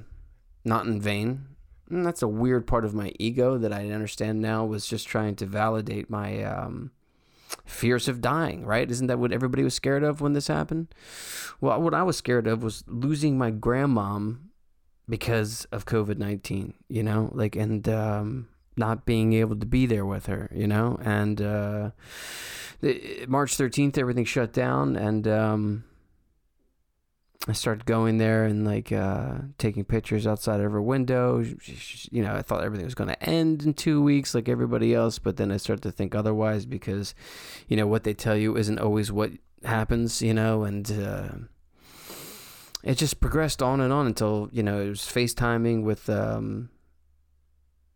not 0.65 0.87
in 0.87 1.01
vain 1.01 1.55
and 1.91 2.05
that's 2.05 2.23
a 2.23 2.29
weird 2.29 2.67
part 2.67 2.85
of 2.85 2.95
my 2.95 3.13
ego 3.19 3.59
that 3.59 3.73
I 3.73 3.91
understand 3.91 4.41
now 4.41 4.65
was 4.65 4.87
just 4.87 5.07
trying 5.07 5.37
to 5.37 5.47
validate 5.47 6.09
my 6.09 6.43
um, 6.43 6.93
fears 7.65 8.09
of 8.09 8.21
dying, 8.21 8.65
right? 8.65 8.91
Isn't 8.91 9.07
that 9.09 9.19
what 9.19 9.33
everybody 9.33 9.63
was 9.63 9.75
scared 9.75 10.03
of 10.03 10.21
when 10.21 10.33
this 10.33 10.49
happened? 10.49 10.89
Well, 11.61 11.81
what 11.81 11.95
I 11.95 12.03
was 12.03 12.17
scared 12.17 12.47
of 12.47 12.63
was 12.63 12.85
losing 12.87 13.37
my 13.37 13.51
grandmom 13.51 14.39
because 15.09 15.67
of 15.73 15.85
COVID 15.85 16.19
19, 16.19 16.75
you 16.89 17.03
know, 17.03 17.31
like, 17.33 17.57
and, 17.57 17.89
um, 17.89 18.49
not 18.77 19.07
being 19.07 19.33
able 19.35 19.57
to 19.57 19.67
be 19.67 19.87
there 19.87 20.05
with 20.05 20.27
her, 20.27 20.51
you 20.53 20.67
know, 20.67 20.99
and 21.03 21.41
uh, 21.41 21.91
March 23.29 23.57
13th, 23.57 23.97
everything 23.99 24.25
shut 24.25 24.53
down, 24.53 24.97
and 24.97 25.29
um, 25.29 25.85
I 27.47 27.53
started 27.53 27.85
going 27.85 28.19
there 28.19 28.45
and 28.45 28.65
like 28.65 28.91
uh, 28.91 29.35
taking 29.59 29.85
pictures 29.85 30.27
outside 30.27 30.61
of 30.61 30.73
her 30.73 30.81
window. 30.83 31.45
You 32.11 32.23
know, 32.23 32.35
I 32.35 32.43
thought 32.43 32.65
everything 32.65 32.87
was 32.87 32.95
going 32.95 33.11
to 33.11 33.23
end 33.23 33.65
in 33.65 33.75
two 33.75 34.03
weeks 34.03 34.35
like 34.35 34.49
everybody 34.49 34.95
else, 34.95 35.19
but 35.19 35.37
then 35.37 35.53
I 35.53 35.59
started 35.59 35.83
to 35.83 35.93
think 35.93 36.15
otherwise 36.15 36.65
because, 36.65 37.15
you 37.69 37.77
know, 37.77 37.87
what 37.87 38.05
they 38.05 38.15
tell 38.15 38.37
you 38.37 38.57
isn't 38.57 38.79
always 38.79 39.13
what 39.13 39.33
happens, 39.63 40.23
you 40.23 40.33
know, 40.33 40.65
and 40.65 40.91
uh, 40.91 41.29
it 42.85 42.99
just 42.99 43.19
progressed 43.19 43.63
on 43.63 43.81
and 43.81 43.93
on 43.93 44.07
until, 44.07 44.51
you 44.53 44.63
know, 44.63 44.79
it 44.81 44.89
was 44.91 45.01
FaceTiming 45.01 45.85
with, 45.85 46.09
um, 46.11 46.69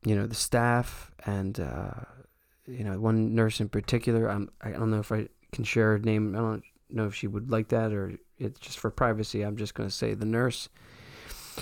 you 0.04 0.16
know, 0.16 0.26
the 0.26 0.35
staff 0.35 1.11
and, 1.26 1.61
uh, 1.61 1.90
you 2.66 2.85
know, 2.85 2.99
one 2.99 3.35
nurse 3.35 3.61
in 3.61 3.68
particular. 3.68 4.30
I'm, 4.30 4.50
I 4.62 4.71
don't 4.71 4.90
know 4.90 5.00
if 5.00 5.12
I 5.12 5.28
can 5.52 5.64
share 5.64 5.92
her 5.92 5.99
name. 5.99 6.35
I 6.35 6.38
don't 6.38 6.64
know 6.88 7.07
if 7.07 7.14
she 7.14 7.26
would 7.26 7.50
like 7.50 7.68
that 7.68 7.92
or 7.92 8.14
it's 8.38 8.59
just 8.61 8.78
for 8.78 8.90
privacy. 8.90 9.42
I'm 9.42 9.59
just 9.59 9.75
going 9.75 9.88
to 9.88 9.95
say 9.95 10.14
the 10.14 10.25
nurse. 10.25 10.71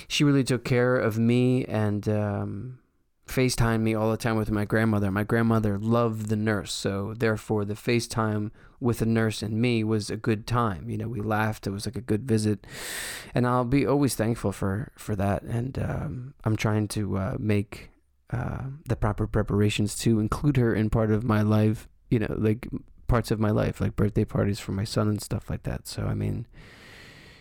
She 0.07 0.23
really 0.23 0.45
took 0.45 0.63
care 0.63 0.95
of 0.95 1.19
me 1.19 1.65
and 1.65 2.07
um, 2.07 2.79
FaceTime 3.27 3.81
me 3.81 3.93
all 3.93 4.11
the 4.11 4.17
time 4.17 4.37
with 4.37 4.51
my 4.51 4.65
grandmother. 4.65 5.11
My 5.11 5.23
grandmother 5.23 5.77
loved 5.77 6.29
the 6.29 6.35
nurse, 6.35 6.73
so 6.73 7.13
therefore 7.17 7.65
the 7.65 7.73
FaceTime 7.73 8.51
with 8.79 8.99
the 8.99 9.05
nurse 9.05 9.41
and 9.41 9.61
me 9.61 9.83
was 9.83 10.09
a 10.09 10.17
good 10.17 10.47
time. 10.47 10.89
You 10.89 10.97
know, 10.97 11.07
we 11.07 11.21
laughed. 11.21 11.67
It 11.67 11.71
was 11.71 11.85
like 11.85 11.95
a 11.95 12.01
good 12.01 12.27
visit, 12.27 12.65
and 13.33 13.45
I'll 13.45 13.65
be 13.65 13.85
always 13.85 14.15
thankful 14.15 14.51
for 14.51 14.91
for 14.97 15.15
that. 15.15 15.43
And 15.43 15.77
um, 15.79 16.33
I'm 16.43 16.55
trying 16.55 16.87
to 16.89 17.17
uh, 17.17 17.35
make 17.39 17.89
uh, 18.31 18.63
the 18.87 18.95
proper 18.95 19.27
preparations 19.27 19.95
to 19.99 20.19
include 20.19 20.57
her 20.57 20.73
in 20.73 20.89
part 20.89 21.11
of 21.11 21.23
my 21.23 21.41
life. 21.41 21.87
You 22.09 22.19
know, 22.19 22.35
like 22.37 22.67
parts 23.07 23.31
of 23.31 23.39
my 23.39 23.51
life, 23.51 23.81
like 23.81 23.95
birthday 23.95 24.25
parties 24.25 24.59
for 24.59 24.71
my 24.71 24.83
son 24.83 25.07
and 25.07 25.21
stuff 25.21 25.49
like 25.49 25.63
that. 25.63 25.87
So 25.87 26.05
I 26.05 26.13
mean, 26.13 26.47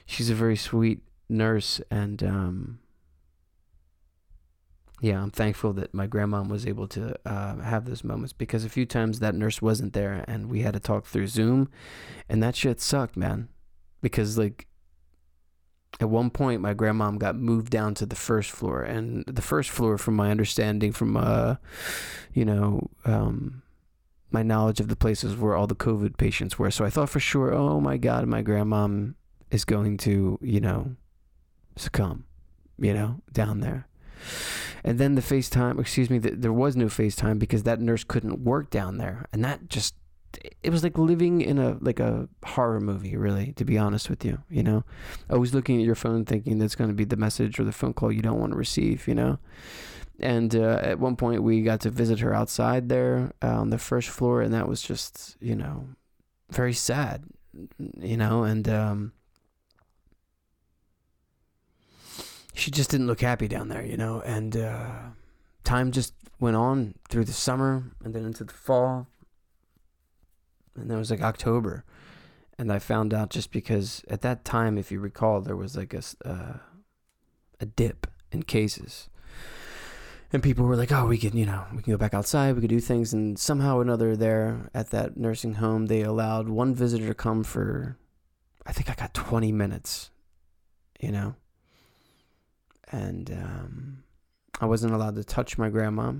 she's 0.05 0.31
a 0.31 0.35
very 0.35 0.57
sweet 0.57 1.03
nurse, 1.29 1.81
and 1.91 2.23
um, 2.23 2.79
yeah, 5.01 5.23
I'm 5.23 5.31
thankful 5.31 5.73
that 5.75 5.93
my 5.93 6.07
grandma 6.07 6.43
was 6.43 6.67
able 6.67 6.89
to 6.89 7.17
uh, 7.29 7.57
have 7.57 7.85
those 7.85 8.03
moments 8.03 8.33
because 8.33 8.65
a 8.65 8.71
few 8.71 8.87
times 8.87 9.19
that 9.19 9.35
nurse 9.35 9.61
wasn't 9.61 9.93
there 9.93 10.25
and 10.27 10.49
we 10.49 10.63
had 10.63 10.73
to 10.73 10.81
talk 10.81 11.05
through 11.05 11.27
Zoom, 11.27 11.71
and 12.29 12.43
that 12.43 12.57
shit 12.57 12.81
sucked, 12.81 13.17
man. 13.17 13.49
Because 14.01 14.39
like 14.39 14.67
at 16.01 16.09
one 16.09 16.31
point 16.31 16.61
my 16.61 16.75
grandma 16.75 17.11
got 17.11 17.37
moved 17.37 17.71
down 17.71 17.95
to 17.95 18.07
the 18.07 18.17
first 18.17 18.51
floor, 18.51 18.83
and 18.83 19.25
the 19.27 19.43
first 19.43 19.71
floor, 19.71 19.99
from 19.99 20.17
my 20.17 20.31
understanding, 20.31 20.93
from 20.93 21.17
uh, 21.17 21.57
you 22.33 22.45
know, 22.45 22.89
um, 23.05 23.63
my 24.31 24.43
knowledge 24.43 24.81
of 24.81 24.89
the 24.89 24.97
places 24.97 25.37
where 25.37 25.55
all 25.55 25.67
the 25.67 25.75
COVID 25.75 26.17
patients 26.17 26.59
were. 26.59 26.71
So 26.71 26.85
I 26.85 26.91
thought 26.91 27.11
for 27.11 27.21
sure, 27.21 27.53
oh 27.53 27.81
my 27.81 27.97
god, 27.97 28.27
my 28.27 28.43
grandma 28.43 28.89
is 29.51 29.65
going 29.65 29.99
to, 29.99 30.39
you 30.43 30.61
know, 30.61 30.97
succumb, 31.77 32.25
you 32.79 32.95
know, 32.95 33.21
down 33.33 33.61
there. 33.61 33.89
And 34.85 34.99
then 34.99 35.15
the 35.15 35.23
FaceTime, 35.23 35.81
excuse 35.81 36.11
me, 36.11 36.19
the, 36.19 36.31
there 36.31 36.53
was 36.53 36.77
no 36.77 36.87
FaceTime 36.87 37.39
because 37.39 37.65
that 37.65 37.81
nurse 37.81 38.05
couldn't 38.05 38.41
work 38.41 38.71
down 38.71 38.99
there. 38.99 39.27
And 39.33 39.45
that 39.45 39.69
just, 39.69 39.95
it 40.63 40.71
was 40.71 40.83
like 40.83 40.99
living 40.99 41.41
in 41.41 41.59
a, 41.59 41.79
like 41.81 41.99
a 41.99 42.29
horror 42.45 42.81
movie, 42.81 43.17
really, 43.17 43.53
to 43.55 43.65
be 43.65 43.79
honest 43.79 44.11
with 44.11 44.25
you, 44.25 44.39
you 44.51 44.63
know? 44.63 44.85
Always 45.31 45.55
looking 45.55 45.79
at 45.79 45.87
your 45.87 45.95
phone 45.95 46.25
thinking 46.25 46.59
that's 46.59 46.75
going 46.75 46.91
to 46.91 46.95
be 46.95 47.05
the 47.05 47.17
message 47.17 47.59
or 47.59 47.65
the 47.65 47.73
phone 47.73 47.95
call 47.95 48.13
you 48.13 48.23
don't 48.23 48.41
want 48.41 48.53
to 48.53 48.59
receive, 48.59 49.09
you 49.09 49.15
know? 49.15 49.39
And 50.21 50.55
uh, 50.55 50.81
at 50.83 50.99
one 50.99 51.17
point, 51.17 51.43
we 51.43 51.63
got 51.63 51.81
to 51.83 51.91
visit 51.91 52.21
her 52.21 52.35
outside 52.35 52.89
there 52.89 53.33
uh, 53.43 53.61
on 53.61 53.71
the 53.71 53.79
first 53.79 54.09
floor, 54.09 54.41
and 54.41 54.53
that 54.55 54.69
was 54.69 54.81
just, 54.83 55.37
you 55.41 55.55
know, 55.55 55.89
very 56.51 56.73
sad, 56.73 57.25
you 58.01 58.17
know? 58.17 58.45
And, 58.45 58.69
um, 58.69 59.13
she 62.67 62.73
just 62.73 62.91
didn't 62.91 63.07
look 63.07 63.21
happy 63.21 63.47
down 63.47 63.69
there, 63.69 63.87
you 63.87 63.97
know. 63.97 64.21
And 64.23 64.57
uh, 64.57 64.91
time 65.63 65.93
just 65.93 66.15
went 66.41 66.57
on 66.57 66.97
through 67.09 67.25
the 67.25 67.33
summer 67.33 67.93
and 68.05 68.13
then 68.13 68.25
into 68.25 68.43
the 68.43 68.53
fall. 68.53 69.07
And 70.75 70.91
then 70.91 70.97
it 70.97 70.99
was 70.99 71.13
like 71.13 71.23
October. 71.23 71.85
And 72.59 72.73
I 72.73 72.81
found 72.81 73.15
out 73.15 73.31
just 73.31 73.53
because 73.53 74.03
at 74.09 74.23
that 74.23 74.45
time, 74.45 74.79
if 74.79 74.91
you 74.91 74.99
recall, 74.99 75.41
there 75.41 75.55
was 75.55 75.77
like 75.77 75.95
a, 75.95 76.03
uh, 76.25 76.59
a 77.61 77.67
dip 77.67 78.09
in 78.33 78.43
cases. 78.43 79.09
And 80.33 80.43
people 80.43 80.67
were 80.67 80.75
like, 80.75 80.91
oh, 80.91 81.07
we 81.07 81.19
can, 81.19 81.37
you 81.37 81.47
know, 81.47 81.67
we 81.73 81.83
can 81.85 81.93
go 81.93 81.97
back 81.97 82.15
outside, 82.15 82.57
we 82.57 82.63
could 82.63 82.69
do 82.69 82.81
things. 82.81 83.13
And 83.13 83.39
somehow 83.39 83.77
or 83.77 83.83
another, 83.83 84.17
there 84.17 84.71
at 84.75 84.91
that 84.91 85.17
nursing 85.17 85.55
home, 85.55 85.87
they 85.87 86.01
allowed 86.01 86.49
one 86.49 86.75
visitor 86.75 87.07
to 87.07 87.15
come 87.15 87.45
for, 87.45 87.97
I 88.67 88.73
think 88.73 88.91
I 88.91 88.95
got 88.95 89.15
20 89.15 89.53
minutes, 89.53 90.11
you 90.99 91.13
know? 91.13 91.37
And 92.91 93.31
um, 93.31 94.05
I 94.61 94.67
wasn't 94.67 94.95
allowed 94.95 95.17
to 95.17 95.25
touch 95.25 95.59
my 95.59 95.69
grandma. 95.69 96.13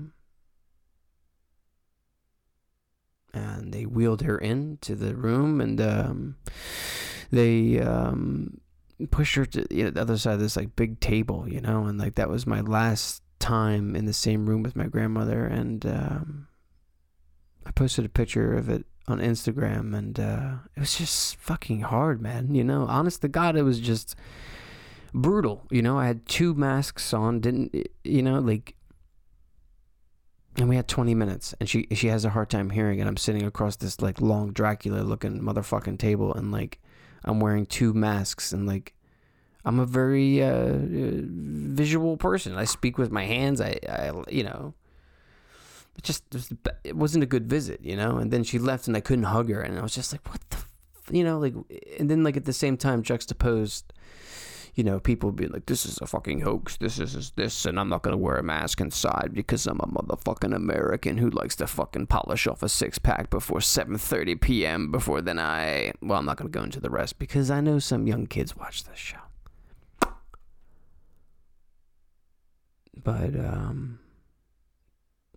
And 3.33 3.73
they 3.73 3.85
wheeled 3.85 4.21
her 4.21 4.37
into 4.37 4.95
the 4.95 5.15
room, 5.15 5.61
and 5.61 5.79
um, 5.79 6.37
they 7.31 7.79
um, 7.79 8.61
pushed 9.11 9.35
her 9.35 9.45
to 9.45 9.67
you 9.69 9.83
know, 9.85 9.89
the 9.91 10.01
other 10.01 10.17
side 10.17 10.35
of 10.35 10.39
this 10.39 10.55
like 10.55 10.75
big 10.75 10.99
table, 10.99 11.47
you 11.47 11.61
know, 11.61 11.85
and 11.85 11.99
like 11.99 12.15
that 12.15 12.29
was 12.29 12.47
my 12.47 12.61
last 12.61 13.21
time 13.39 13.95
in 13.95 14.05
the 14.05 14.13
same 14.13 14.47
room 14.47 14.63
with 14.63 14.75
my 14.75 14.87
grandmother, 14.87 15.45
and 15.45 15.85
um, 15.85 16.47
I 17.65 17.71
posted 17.71 18.05
a 18.05 18.09
picture 18.09 18.53
of 18.53 18.69
it 18.69 18.85
on 19.07 19.19
Instagram, 19.19 19.95
and 19.95 20.19
uh, 20.19 20.55
it 20.75 20.79
was 20.79 20.97
just 20.97 21.35
fucking 21.37 21.81
hard, 21.81 22.21
man. 22.21 22.55
You 22.55 22.63
know, 22.63 22.85
honest 22.87 23.21
to 23.21 23.27
God, 23.27 23.55
it 23.55 23.63
was 23.63 23.79
just 23.79 24.15
brutal. 25.13 25.65
You 25.71 25.81
know, 25.81 25.97
I 25.97 26.07
had 26.07 26.25
two 26.25 26.53
masks 26.53 27.13
on, 27.13 27.39
didn't 27.39 27.89
you 28.03 28.21
know, 28.21 28.39
like 28.39 28.75
and 30.57 30.67
we 30.67 30.75
had 30.75 30.87
20 30.87 31.13
minutes 31.13 31.53
and 31.59 31.69
she 31.69 31.87
she 31.93 32.07
has 32.07 32.25
a 32.25 32.31
hard 32.31 32.49
time 32.49 32.71
hearing 32.71 32.99
and 32.99 33.07
I'm 33.07 33.17
sitting 33.17 33.45
across 33.45 33.75
this 33.75 34.01
like 34.01 34.19
long 34.19 34.53
Dracula 34.53 35.01
looking 35.01 35.39
motherfucking 35.39 35.99
table 35.99 36.33
and 36.33 36.51
like 36.51 36.79
I'm 37.23 37.39
wearing 37.39 37.65
two 37.67 37.93
masks 37.93 38.51
and 38.51 38.65
like 38.65 38.95
I'm 39.67 39.81
a 39.81 39.85
very 39.85 40.41
uh, 40.41 40.75
visual 40.77 42.15
person. 42.15 42.55
I 42.55 42.63
speak 42.63 42.97
with 42.97 43.11
my 43.11 43.25
hands. 43.25 43.59
I, 43.59 43.77
I 43.89 44.13
you 44.29 44.43
know, 44.43 44.73
it 45.97 46.03
just 46.03 46.23
it 46.85 46.95
wasn't 46.95 47.25
a 47.25 47.27
good 47.27 47.49
visit, 47.49 47.81
you 47.81 47.97
know. 47.97 48.15
And 48.15 48.31
then 48.31 48.45
she 48.45 48.59
left, 48.59 48.87
and 48.87 48.95
I 48.95 49.01
couldn't 49.01 49.25
hug 49.25 49.49
her, 49.49 49.59
and 49.59 49.77
I 49.77 49.81
was 49.81 49.93
just 49.93 50.13
like, 50.13 50.25
what 50.29 50.39
the, 50.49 51.17
you 51.17 51.21
know, 51.21 51.37
like. 51.37 51.53
And 51.99 52.09
then 52.09 52.23
like 52.23 52.37
at 52.37 52.45
the 52.45 52.53
same 52.53 52.77
time, 52.77 53.03
juxtaposed 53.03 53.91
you 54.77 54.83
know, 54.83 54.99
people 54.99 55.31
being 55.31 55.51
like, 55.51 55.65
this 55.65 55.87
is 55.87 55.97
a 56.03 56.05
fucking 56.05 56.41
hoax, 56.41 56.77
this 56.77 56.99
is 56.99 57.31
this, 57.31 57.65
and 57.65 57.79
I'm 57.79 57.89
not 57.89 58.03
gonna 58.03 58.15
wear 58.15 58.35
a 58.35 58.43
mask 58.43 58.79
inside 58.79 59.31
because 59.33 59.65
I'm 59.65 59.79
a 59.79 59.87
motherfucking 59.87 60.55
American 60.55 61.17
who 61.17 61.31
likes 61.31 61.55
to 61.55 61.65
fucking 61.65 62.05
polish 62.05 62.45
off 62.45 62.61
a 62.61 62.69
six 62.69 62.99
pack 62.99 63.31
before 63.31 63.57
7:30 63.57 64.39
p.m. 64.39 64.91
Before 64.91 65.19
then, 65.19 65.39
I 65.39 65.93
well, 65.99 66.19
I'm 66.19 66.25
not 66.25 66.37
gonna 66.37 66.51
go 66.51 66.61
into 66.61 66.79
the 66.79 66.91
rest 66.91 67.17
because 67.17 67.49
I 67.49 67.59
know 67.59 67.79
some 67.79 68.05
young 68.05 68.27
kids 68.27 68.55
watch 68.55 68.83
this 68.83 68.99
show. 68.99 69.17
But 73.03 73.35
um, 73.35 73.97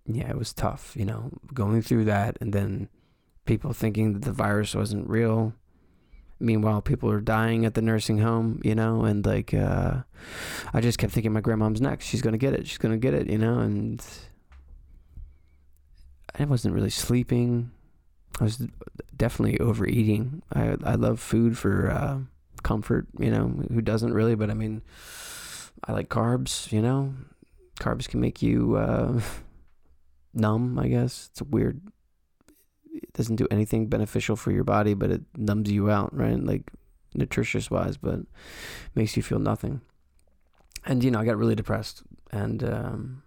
yeah, 0.05 0.29
it 0.29 0.37
was 0.37 0.53
tough, 0.53 0.95
you 0.95 1.07
know, 1.07 1.31
going 1.55 1.81
through 1.81 2.05
that, 2.05 2.37
and 2.43 2.53
then 2.53 2.91
people 3.47 3.73
thinking 3.73 4.13
that 4.13 4.23
the 4.23 4.33
virus 4.33 4.75
wasn't 4.75 5.09
real 5.09 5.55
meanwhile 6.41 6.81
people 6.81 7.11
are 7.11 7.21
dying 7.21 7.65
at 7.67 7.75
the 7.75 7.83
nursing 7.83 8.19
home 8.19 8.61
you 8.65 8.75
know 8.75 9.05
and 9.05 9.27
like 9.27 9.53
uh, 9.53 9.99
i 10.73 10.81
just 10.81 10.99
kept 10.99 11.13
thinking 11.13 11.33
my 11.33 11.41
grandmom's 11.41 11.81
next. 11.81 12.07
She's 12.07 12.23
gonna 12.23 12.39
get 12.39 12.55
it. 12.55 12.67
She's 12.67 12.79
gonna 12.79 12.97
get 12.97 13.15
it 13.15 13.29
you 13.29 13.39
know 13.39 13.59
and 13.59 14.05
i 16.39 16.45
wasn't 16.45 16.75
really 16.75 16.91
sleeping. 16.91 17.71
I 18.41 18.45
was 18.45 18.63
definitely 19.17 19.61
overeating. 19.61 20.43
I 20.53 20.77
i 20.85 20.95
love 20.95 21.21
food 21.21 21.59
for 21.59 21.91
uh, 21.91 22.19
comfort 22.63 23.07
you 23.19 23.31
know 23.31 23.49
who 23.73 23.81
doesn't 23.81 24.13
really 24.13 24.35
but 24.35 24.51
i 24.51 24.55
mean 24.55 24.83
i 25.85 25.93
like 25.93 26.09
carbs 26.09 26.73
you 26.73 26.83
know. 26.83 27.15
Carbs 27.81 28.07
can 28.07 28.21
make 28.21 28.43
you 28.43 28.77
uh, 28.77 29.21
numb 30.35 30.79
i 30.79 30.89
guess. 30.89 31.29
It's 31.31 31.41
a 31.41 31.45
weird 31.45 31.81
it 32.93 33.13
doesn't 33.13 33.37
do 33.37 33.47
anything 33.51 33.87
beneficial 33.87 34.37
for 34.37 34.51
your 34.51 34.65
body, 34.65 34.95
but 34.95 35.11
it 35.11 35.23
numbs 35.37 35.71
you 35.71 35.91
out, 35.91 36.15
right? 36.17 36.43
Like 36.43 36.71
nutritious 37.15 37.71
wise, 37.71 37.97
but 37.97 38.21
makes 38.95 39.17
you 39.17 39.23
feel 39.23 39.39
nothing. 39.39 39.81
And 40.85 41.05
you 41.05 41.11
know, 41.11 41.21
I 41.21 41.25
got 41.25 41.37
really 41.37 41.55
depressed, 41.55 42.03
and 42.31 42.65
um, 42.65 43.23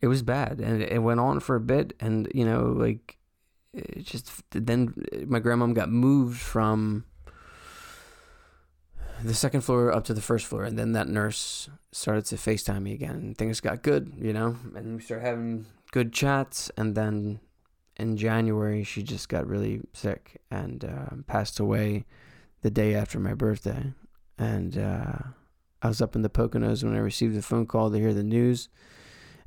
it 0.00 0.08
was 0.08 0.22
bad, 0.22 0.60
and 0.60 0.82
it 0.82 1.02
went 1.02 1.20
on 1.20 1.40
for 1.40 1.54
a 1.54 1.60
bit, 1.60 1.94
and 2.00 2.30
you 2.34 2.44
know, 2.44 2.74
like 2.76 3.18
it 3.72 4.04
just 4.04 4.30
then 4.50 4.94
my 5.26 5.40
grandmom 5.40 5.74
got 5.74 5.88
moved 5.88 6.40
from 6.40 7.04
the 9.22 9.34
second 9.34 9.60
floor 9.60 9.92
up 9.92 10.04
to 10.04 10.14
the 10.14 10.20
first 10.20 10.46
floor, 10.46 10.64
and 10.64 10.78
then 10.78 10.92
that 10.92 11.08
nurse 11.08 11.68
started 11.92 12.24
to 12.24 12.36
FaceTime 12.36 12.82
me 12.82 12.92
again, 12.92 13.16
and 13.16 13.38
things 13.38 13.60
got 13.60 13.82
good, 13.82 14.12
you 14.18 14.32
know, 14.32 14.56
and 14.74 14.96
we 14.96 15.02
started 15.02 15.26
having 15.26 15.66
good 15.92 16.12
chats, 16.12 16.70
and 16.76 16.94
then 16.94 17.38
in 18.00 18.16
January, 18.16 18.82
she 18.82 19.02
just 19.02 19.28
got 19.28 19.46
really 19.46 19.82
sick 19.92 20.40
and 20.50 20.84
uh, 20.84 21.16
passed 21.26 21.60
away 21.60 22.06
the 22.62 22.70
day 22.70 22.94
after 22.94 23.20
my 23.20 23.34
birthday. 23.34 23.92
And 24.38 24.78
uh, 24.78 25.18
I 25.82 25.88
was 25.88 26.00
up 26.00 26.16
in 26.16 26.22
the 26.22 26.30
Poconos 26.30 26.82
when 26.82 26.96
I 26.96 27.00
received 27.00 27.36
a 27.36 27.42
phone 27.42 27.66
call 27.66 27.90
to 27.90 27.98
hear 27.98 28.14
the 28.14 28.22
news. 28.22 28.68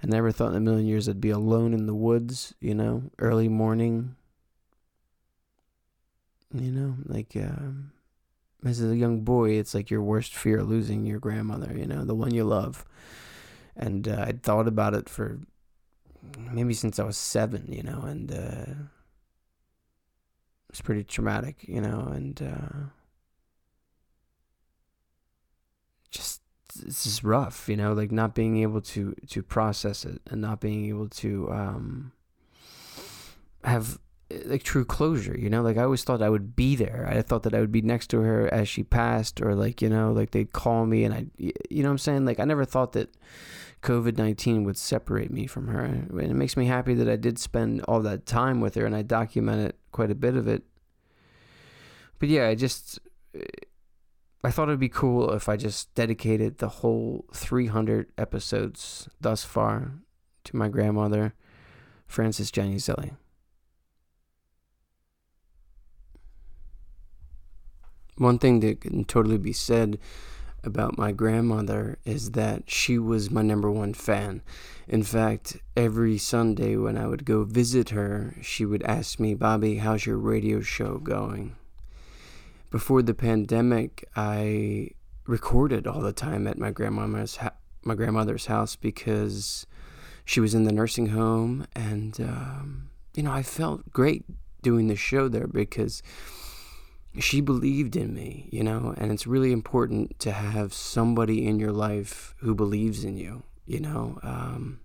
I 0.03 0.07
never 0.07 0.31
thought 0.31 0.51
in 0.51 0.57
a 0.57 0.59
million 0.59 0.85
years 0.85 1.09
I'd 1.09 1.19
be 1.19 1.31
alone 1.31 1.73
in 1.73 1.87
the 1.87 1.95
woods, 1.95 2.53
you 2.59 2.75
know, 2.75 3.03
early 3.17 3.49
morning. 3.49 4.15
You 6.53 6.71
know, 6.71 6.95
like 7.05 7.35
um, 7.35 7.91
as 8.63 8.83
a 8.83 8.95
young 8.95 9.21
boy, 9.21 9.51
it's 9.51 9.73
like 9.73 9.89
your 9.89 10.03
worst 10.03 10.35
fear 10.35 10.61
losing 10.61 11.05
your 11.07 11.19
grandmother, 11.19 11.73
you 11.75 11.87
know, 11.87 12.05
the 12.05 12.13
one 12.13 12.33
you 12.33 12.43
love. 12.43 12.85
And 13.75 14.07
uh, 14.07 14.25
I'd 14.27 14.43
thought 14.43 14.67
about 14.67 14.93
it 14.93 15.09
for 15.09 15.39
maybe 16.51 16.73
since 16.73 16.99
I 16.99 17.03
was 17.03 17.17
seven, 17.17 17.71
you 17.71 17.83
know, 17.83 18.01
and 18.01 18.31
uh, 18.31 18.73
it's 20.69 20.81
pretty 20.81 21.03
traumatic, 21.03 21.57
you 21.67 21.81
know, 21.81 22.09
and 22.11 22.41
uh, 22.41 22.89
just 26.09 26.41
it's 26.85 27.03
just 27.03 27.23
rough, 27.23 27.69
you 27.69 27.77
know, 27.77 27.93
like 27.93 28.11
not 28.11 28.33
being 28.33 28.57
able 28.57 28.81
to 28.81 29.15
to 29.29 29.43
process 29.43 30.05
it 30.05 30.21
and 30.29 30.41
not 30.41 30.59
being 30.59 30.85
able 30.85 31.09
to 31.09 31.51
um 31.51 32.11
have 33.63 33.99
like 34.45 34.63
true 34.63 34.85
closure, 34.85 35.37
you 35.37 35.49
know? 35.49 35.61
Like 35.61 35.77
I 35.77 35.83
always 35.83 36.03
thought 36.03 36.21
I 36.21 36.29
would 36.29 36.55
be 36.55 36.75
there. 36.75 37.07
I 37.09 37.21
thought 37.21 37.43
that 37.43 37.53
I 37.53 37.59
would 37.59 37.71
be 37.71 37.81
next 37.81 38.07
to 38.07 38.21
her 38.21 38.51
as 38.51 38.67
she 38.67 38.83
passed 38.83 39.41
or 39.41 39.53
like, 39.55 39.81
you 39.81 39.89
know, 39.89 40.11
like 40.11 40.31
they'd 40.31 40.51
call 40.51 40.85
me 40.85 41.03
and 41.03 41.13
I 41.13 41.25
you 41.37 41.83
know 41.83 41.89
what 41.89 41.93
I'm 41.93 41.97
saying? 41.99 42.25
Like 42.25 42.39
I 42.39 42.45
never 42.45 42.65
thought 42.65 42.93
that 42.93 43.09
COVID-19 43.83 44.65
would 44.65 44.77
separate 44.77 45.29
me 45.29 45.45
from 45.45 45.67
her. 45.67 45.83
And 45.83 46.19
it 46.19 46.33
makes 46.33 46.57
me 46.57 46.65
happy 46.65 46.93
that 46.95 47.09
I 47.09 47.17
did 47.17 47.37
spend 47.37 47.81
all 47.81 48.01
that 48.01 48.25
time 48.25 48.61
with 48.61 48.75
her 48.75 48.85
and 48.85 48.95
I 48.95 49.03
documented 49.03 49.73
quite 49.91 50.09
a 50.09 50.15
bit 50.15 50.35
of 50.35 50.47
it. 50.47 50.63
But 52.17 52.29
yeah, 52.29 52.47
I 52.47 52.55
just 52.55 52.99
I 54.43 54.51
thought 54.51 54.67
it'd 54.69 54.79
be 54.79 54.89
cool 54.89 55.31
if 55.31 55.47
I 55.47 55.55
just 55.55 55.93
dedicated 55.95 56.57
the 56.57 56.67
whole 56.67 57.25
300 57.33 58.11
episodes 58.17 59.07
thus 59.21 59.43
far 59.43 59.93
to 60.43 60.55
my 60.55 60.67
grandmother, 60.67 61.33
Frances 62.07 62.51
Januzelli. 62.51 63.15
One 68.17 68.37
thing 68.37 68.59
that 68.59 68.81
can 68.81 69.05
totally 69.05 69.37
be 69.37 69.53
said 69.53 69.97
about 70.63 70.97
my 70.97 71.11
grandmother 71.11 71.97
is 72.05 72.31
that 72.31 72.69
she 72.69 72.97
was 72.97 73.29
my 73.29 73.41
number 73.41 73.69
one 73.69 73.93
fan. 73.93 74.41
In 74.87 75.03
fact, 75.03 75.57
every 75.75 76.17
Sunday 76.17 76.75
when 76.75 76.97
I 76.97 77.07
would 77.07 77.25
go 77.25 77.43
visit 77.43 77.89
her, 77.89 78.35
she 78.41 78.65
would 78.65 78.83
ask 78.83 79.19
me, 79.19 79.33
Bobby, 79.33 79.77
how's 79.77 80.05
your 80.05 80.17
radio 80.17 80.61
show 80.61 80.97
going? 80.97 81.55
Before 82.69 83.01
the 83.01 83.13
pandemic, 83.13 84.07
I 84.15 84.91
recorded 85.27 85.87
all 85.87 86.01
the 86.01 86.13
time 86.13 86.47
at 86.47 86.57
my 86.57 86.71
grandmother's 86.71 87.37
ha- 87.37 87.53
my 87.83 87.95
grandmother's 87.95 88.45
house 88.45 88.75
because 88.75 89.65
she 90.25 90.39
was 90.39 90.53
in 90.53 90.63
the 90.63 90.71
nursing 90.71 91.07
home, 91.07 91.67
and 91.75 92.19
um, 92.21 92.89
you 93.13 93.23
know 93.23 93.31
I 93.31 93.43
felt 93.43 93.91
great 93.91 94.25
doing 94.61 94.87
the 94.87 94.95
show 94.95 95.27
there 95.27 95.47
because 95.47 96.01
she 97.19 97.41
believed 97.41 97.95
in 97.95 98.13
me, 98.13 98.49
you 98.51 98.63
know, 98.63 98.93
and 98.97 99.11
it's 99.11 99.27
really 99.27 99.51
important 99.51 100.19
to 100.19 100.31
have 100.31 100.73
somebody 100.73 101.45
in 101.45 101.59
your 101.59 101.71
life 101.71 102.33
who 102.39 102.55
believes 102.55 103.03
in 103.03 103.17
you, 103.17 103.43
you 103.65 103.79
know. 103.79 104.19
Um, 104.23 104.79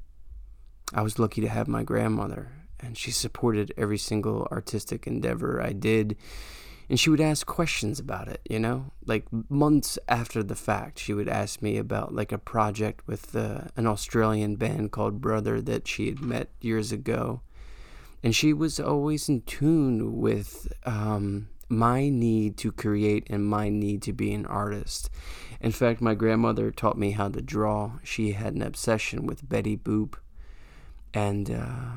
I 0.93 1.03
was 1.03 1.19
lucky 1.19 1.41
to 1.41 1.49
have 1.49 1.69
my 1.69 1.83
grandmother, 1.83 2.53
and 2.81 2.97
she 2.99 3.11
supported 3.11 3.73
every 3.77 3.99
single 3.99 4.47
artistic 4.51 5.07
endeavor 5.07 5.63
I 5.63 5.73
did. 5.73 6.17
And 6.91 6.99
she 6.99 7.11
would 7.11 7.21
ask 7.21 7.47
questions 7.47 7.99
about 7.99 8.29
it, 8.29 8.41
you 8.49 8.59
know, 8.59 8.93
like 9.05 9.27
months 9.51 9.99
after 10.09 10.43
the 10.43 10.55
fact. 10.55 10.99
She 10.99 11.13
would 11.13 11.29
ask 11.29 11.61
me 11.61 11.77
about 11.77 12.15
like 12.15 12.33
a 12.33 12.39
project 12.39 13.07
with 13.07 13.37
uh, 13.37 13.65
an 13.77 13.87
Australian 13.87 14.57
band 14.57 14.91
called 14.91 15.21
Brother 15.21 15.61
that 15.61 15.87
she 15.87 16.07
had 16.07 16.21
met 16.21 16.49
years 16.63 16.91
ago. 16.91 17.43
And 18.23 18.35
she 18.35 18.55
was 18.55 18.81
always 18.81 19.29
in 19.29 19.43
tune 19.43 20.17
with 20.17 20.73
um, 20.87 21.49
my 21.69 22.09
need 22.09 22.57
to 22.59 22.73
create 22.73 23.27
and 23.29 23.45
my 23.45 23.69
need 23.69 24.03
to 24.03 24.13
be 24.13 24.33
an 24.33 24.47
artist. 24.47 25.11
In 25.61 25.73
fact, 25.73 26.01
my 26.01 26.15
grandmother 26.15 26.71
taught 26.71 26.97
me 26.97 27.13
how 27.13 27.29
to 27.29 27.43
draw. 27.43 27.99
She 28.03 28.33
had 28.33 28.55
an 28.55 28.63
obsession 28.63 29.27
with 29.27 29.49
Betty 29.49 29.77
Boop. 29.77 30.15
And 31.13 31.51
uh, 31.51 31.91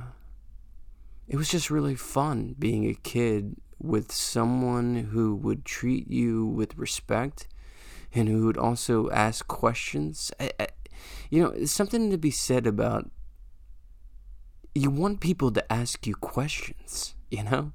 it 1.28 1.36
was 1.36 1.50
just 1.50 1.70
really 1.70 1.96
fun 1.96 2.56
being 2.58 2.88
a 2.90 2.94
kid 2.94 3.56
with 3.80 4.12
someone 4.12 5.10
who 5.12 5.36
would 5.36 5.66
treat 5.66 6.10
you 6.10 6.46
with 6.46 6.78
respect 6.78 7.48
and 8.14 8.28
who 8.28 8.46
would 8.46 8.58
also 8.58 9.10
ask 9.12 9.48
questions. 9.48 10.32
I, 10.40 10.52
I, 10.60 10.68
you 11.30 11.42
know, 11.42 11.66
something 11.66 12.12
to 12.12 12.18
be 12.18 12.32
said 12.32 12.68
about 12.68 13.10
you 14.74 14.90
want 14.90 15.20
people 15.20 15.52
to 15.52 15.72
ask 15.72 16.06
you 16.08 16.16
questions 16.16 17.16
you 17.38 17.44
know 17.44 17.72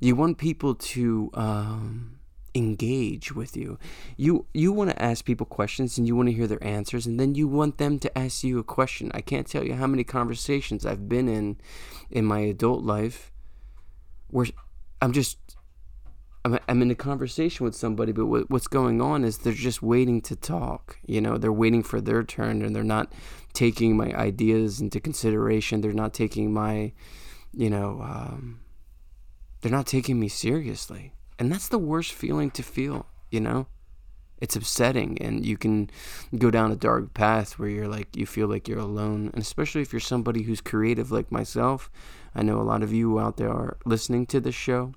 you 0.00 0.14
want 0.14 0.38
people 0.38 0.74
to 0.74 1.30
um, 1.34 2.18
engage 2.54 3.32
with 3.32 3.56
you 3.56 3.78
you 4.16 4.46
you 4.54 4.72
want 4.72 4.90
to 4.90 5.02
ask 5.02 5.24
people 5.24 5.46
questions 5.46 5.98
and 5.98 6.06
you 6.06 6.16
want 6.16 6.28
to 6.28 6.34
hear 6.34 6.46
their 6.46 6.62
answers 6.64 7.06
and 7.06 7.18
then 7.18 7.34
you 7.34 7.46
want 7.46 7.78
them 7.78 7.98
to 7.98 8.18
ask 8.18 8.42
you 8.42 8.58
a 8.58 8.64
question 8.64 9.10
i 9.14 9.20
can't 9.20 9.46
tell 9.46 9.64
you 9.64 9.74
how 9.74 9.86
many 9.86 10.02
conversations 10.02 10.86
i've 10.86 11.08
been 11.08 11.28
in 11.28 11.56
in 12.10 12.24
my 12.24 12.40
adult 12.40 12.82
life 12.82 13.30
where 14.28 14.46
i'm 15.02 15.12
just 15.12 15.38
I'm, 16.44 16.80
in 16.80 16.90
a 16.90 16.94
conversation 16.94 17.64
with 17.64 17.74
somebody, 17.74 18.12
but 18.12 18.24
what, 18.24 18.48
what's 18.48 18.66
going 18.66 19.02
on 19.02 19.24
is 19.24 19.38
they're 19.38 19.52
just 19.52 19.82
waiting 19.82 20.22
to 20.22 20.34
talk. 20.34 20.98
You 21.04 21.20
know, 21.20 21.36
they're 21.36 21.52
waiting 21.52 21.82
for 21.82 22.00
their 22.00 22.22
turn 22.22 22.62
and 22.62 22.74
they're 22.74 22.82
not 22.82 23.12
taking 23.52 23.94
my 23.94 24.10
ideas 24.14 24.80
into 24.80 25.00
consideration. 25.00 25.82
They're 25.82 25.92
not 25.92 26.14
taking 26.14 26.50
my, 26.50 26.92
you 27.52 27.68
know, 27.68 28.00
um, 28.02 28.60
they're 29.60 29.72
not 29.72 29.86
taking 29.86 30.18
me 30.18 30.28
seriously. 30.28 31.12
And 31.38 31.50
that's 31.50 31.68
the 31.68 31.78
worst 31.78 32.12
feeling 32.12 32.50
to 32.52 32.62
feel, 32.62 33.06
you 33.30 33.40
know? 33.40 33.66
It's 34.40 34.56
upsetting 34.56 35.20
and 35.20 35.44
you 35.44 35.58
can 35.58 35.90
go 36.36 36.50
down 36.50 36.72
a 36.72 36.76
dark 36.76 37.12
path 37.12 37.58
where 37.58 37.68
you're 37.68 37.88
like 37.88 38.16
you 38.16 38.24
feel 38.24 38.48
like 38.48 38.68
you're 38.68 38.78
alone. 38.78 39.30
And 39.34 39.42
especially 39.42 39.82
if 39.82 39.92
you're 39.92 40.00
somebody 40.00 40.42
who's 40.42 40.62
creative 40.62 41.12
like 41.12 41.30
myself. 41.30 41.90
I 42.34 42.42
know 42.42 42.58
a 42.58 42.62
lot 42.62 42.82
of 42.82 42.92
you 42.92 43.18
out 43.18 43.36
there 43.36 43.50
are 43.50 43.76
listening 43.84 44.26
to 44.26 44.40
this 44.40 44.54
show. 44.54 44.94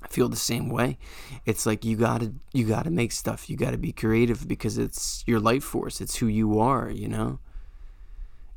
I 0.00 0.06
feel 0.08 0.28
the 0.28 0.36
same 0.36 0.68
way. 0.68 0.98
It's 1.44 1.66
like 1.66 1.84
you 1.84 1.96
gotta 1.96 2.34
you 2.52 2.64
gotta 2.66 2.90
make 2.90 3.10
stuff. 3.10 3.50
You 3.50 3.56
gotta 3.56 3.78
be 3.78 3.92
creative 3.92 4.46
because 4.46 4.78
it's 4.78 5.24
your 5.26 5.40
life 5.40 5.64
force. 5.64 6.00
It's 6.00 6.16
who 6.16 6.26
you 6.26 6.60
are, 6.60 6.88
you 6.88 7.08
know? 7.08 7.40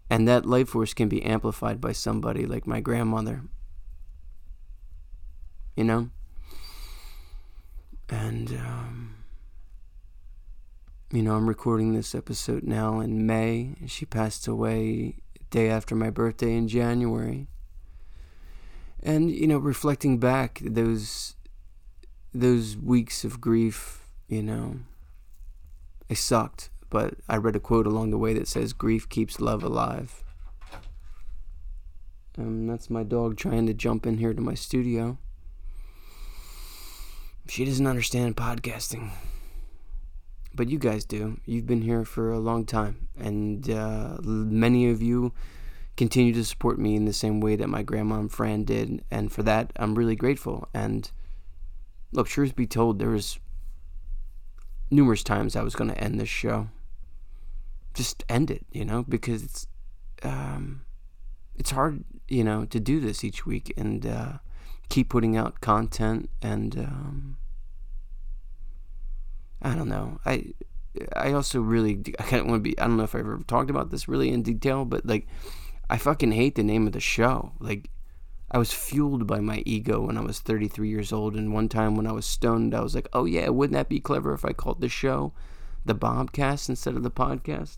And 0.08 0.28
that 0.28 0.46
life 0.46 0.70
force 0.70 0.94
can 0.94 1.10
be 1.10 1.24
amplified 1.24 1.82
by 1.82 1.94
somebody 1.94 2.46
like 2.46 2.68
my 2.68 2.80
grandmother 2.80 3.44
you 5.76 5.84
know? 5.84 6.10
And, 8.10 8.50
um, 8.52 9.16
you 11.12 11.22
know, 11.22 11.36
I'm 11.36 11.48
recording 11.48 11.94
this 11.94 12.14
episode 12.14 12.64
now 12.64 13.00
in 13.00 13.26
May. 13.26 13.76
She 13.88 14.06
passed 14.06 14.48
away 14.48 15.16
day 15.50 15.70
after 15.70 15.96
my 15.96 16.10
birthday 16.10 16.56
in 16.56 16.68
January. 16.68 17.48
And, 19.02 19.32
you 19.32 19.48
know, 19.48 19.58
reflecting 19.58 20.18
back 20.18 20.62
those 20.64 21.36
those 22.34 22.76
weeks 22.76 23.24
of 23.24 23.40
grief, 23.40 24.10
you 24.28 24.44
know, 24.44 24.80
it 26.10 26.18
sucked. 26.18 26.70
But 26.90 27.16
I 27.30 27.38
read 27.38 27.56
a 27.56 27.60
quote 27.60 27.88
along 27.88 28.12
the 28.12 28.18
way 28.18 28.34
that 28.34 28.48
says, 28.48 28.74
Grief 28.74 29.08
keeps 29.08 29.40
love 29.40 29.64
alive. 29.64 30.24
Um, 32.38 32.68
that's 32.68 32.90
my 32.90 33.04
dog 33.04 33.38
trying 33.38 33.66
to 33.68 33.74
jump 33.74 34.06
in 34.06 34.18
here 34.18 34.34
to 34.34 34.42
my 34.42 34.54
studio. 34.54 35.18
She 37.48 37.64
doesn't 37.66 37.88
understand 37.88 38.36
podcasting. 38.36 39.12
But 40.54 40.70
you 40.70 40.80
guys 40.80 41.06
do. 41.06 41.40
You've 41.46 41.68
been 41.68 41.82
here 41.82 42.06
for 42.06 42.32
a 42.32 42.40
long 42.40 42.66
time. 42.66 43.08
And 43.18 43.70
uh, 43.70 44.18
many 44.22 44.90
of 44.90 45.02
you 45.02 45.34
continue 45.98 46.34
to 46.34 46.44
support 46.44 46.80
me 46.80 46.96
in 46.96 47.06
the 47.06 47.14
same 47.14 47.40
way 47.40 47.56
that 47.56 47.68
my 47.68 47.84
grandma 47.84 48.20
and 48.20 48.32
Fran 48.32 48.64
did. 48.64 49.04
And 49.12 49.32
for 49.32 49.44
that, 49.44 49.72
I'm 49.76 49.96
really 49.96 50.16
grateful. 50.16 50.68
And 50.74 51.10
look, 52.12 52.28
truth 52.28 52.56
be 52.56 52.68
told, 52.68 53.00
there 53.00 53.10
was 53.10 53.40
numerous 54.90 55.24
times 55.24 55.56
I 55.56 55.64
was 55.64 55.76
going 55.76 55.90
to 55.90 56.00
end 56.00 56.20
this 56.20 56.30
show. 56.30 56.70
Just 57.94 58.24
end 58.28 58.52
it, 58.52 58.66
you 58.72 58.86
know, 58.86 59.04
because 59.08 59.44
it's 59.44 59.68
um, 60.24 60.82
it's 61.56 61.72
hard, 61.72 62.04
you 62.28 62.44
know, 62.44 62.66
to 62.66 62.80
do 62.80 63.00
this 63.00 63.24
each 63.24 63.46
week. 63.46 63.74
And 63.78 64.06
uh, 64.06 64.34
keep 64.90 65.10
putting 65.10 65.36
out 65.36 65.62
content 65.62 66.30
and 66.42 66.78
um, 66.78 67.38
I 69.62 69.74
don't 69.76 69.90
know. 69.90 70.20
I 70.26 70.54
I 71.16 71.34
also 71.34 71.60
really 71.60 72.02
I 72.20 72.24
kind 72.24 72.42
of 72.42 72.48
want 72.48 72.64
to 72.64 72.70
be. 72.70 72.80
I 72.80 72.88
don't 72.88 72.98
know 72.98 73.04
if 73.04 73.16
I've 73.16 73.22
ever 73.22 73.40
talked 73.48 73.70
about 73.70 73.90
this 73.90 74.08
really 74.08 74.30
in 74.30 74.44
detail, 74.44 74.86
but 74.86 75.06
like 75.06 75.28
I 75.90 75.98
fucking 75.98 76.32
hate 76.32 76.56
the 76.56 76.64
name 76.64 76.88
of 76.88 76.94
the 76.94 77.00
show. 77.00 77.54
Like 77.60 77.90
I 78.52 78.58
was 78.58 78.72
fueled 78.72 79.28
by 79.28 79.40
my 79.40 79.64
ego 79.66 80.02
when 80.02 80.18
I 80.18 80.22
was 80.22 80.40
33 80.40 80.88
years 80.88 81.12
old, 81.12 81.36
and 81.36 81.54
one 81.54 81.68
time 81.68 81.96
when 81.96 82.08
I 82.08 82.12
was 82.12 82.26
stoned, 82.26 82.76
I 82.76 82.82
was 82.82 82.96
like, 82.96 83.10
"Oh 83.12 83.26
yeah, 83.26 83.50
wouldn't 83.50 83.74
that 83.74 83.90
be 83.90 84.00
clever 84.00 84.34
if 84.34 84.46
I 84.46 84.54
called 84.54 84.82
the 84.82 84.90
show 84.90 85.34
the 85.84 85.96
Bobcast 85.96 86.70
instead 86.70 86.96
of 86.96 87.04
the 87.04 87.12
podcast?" 87.12 87.78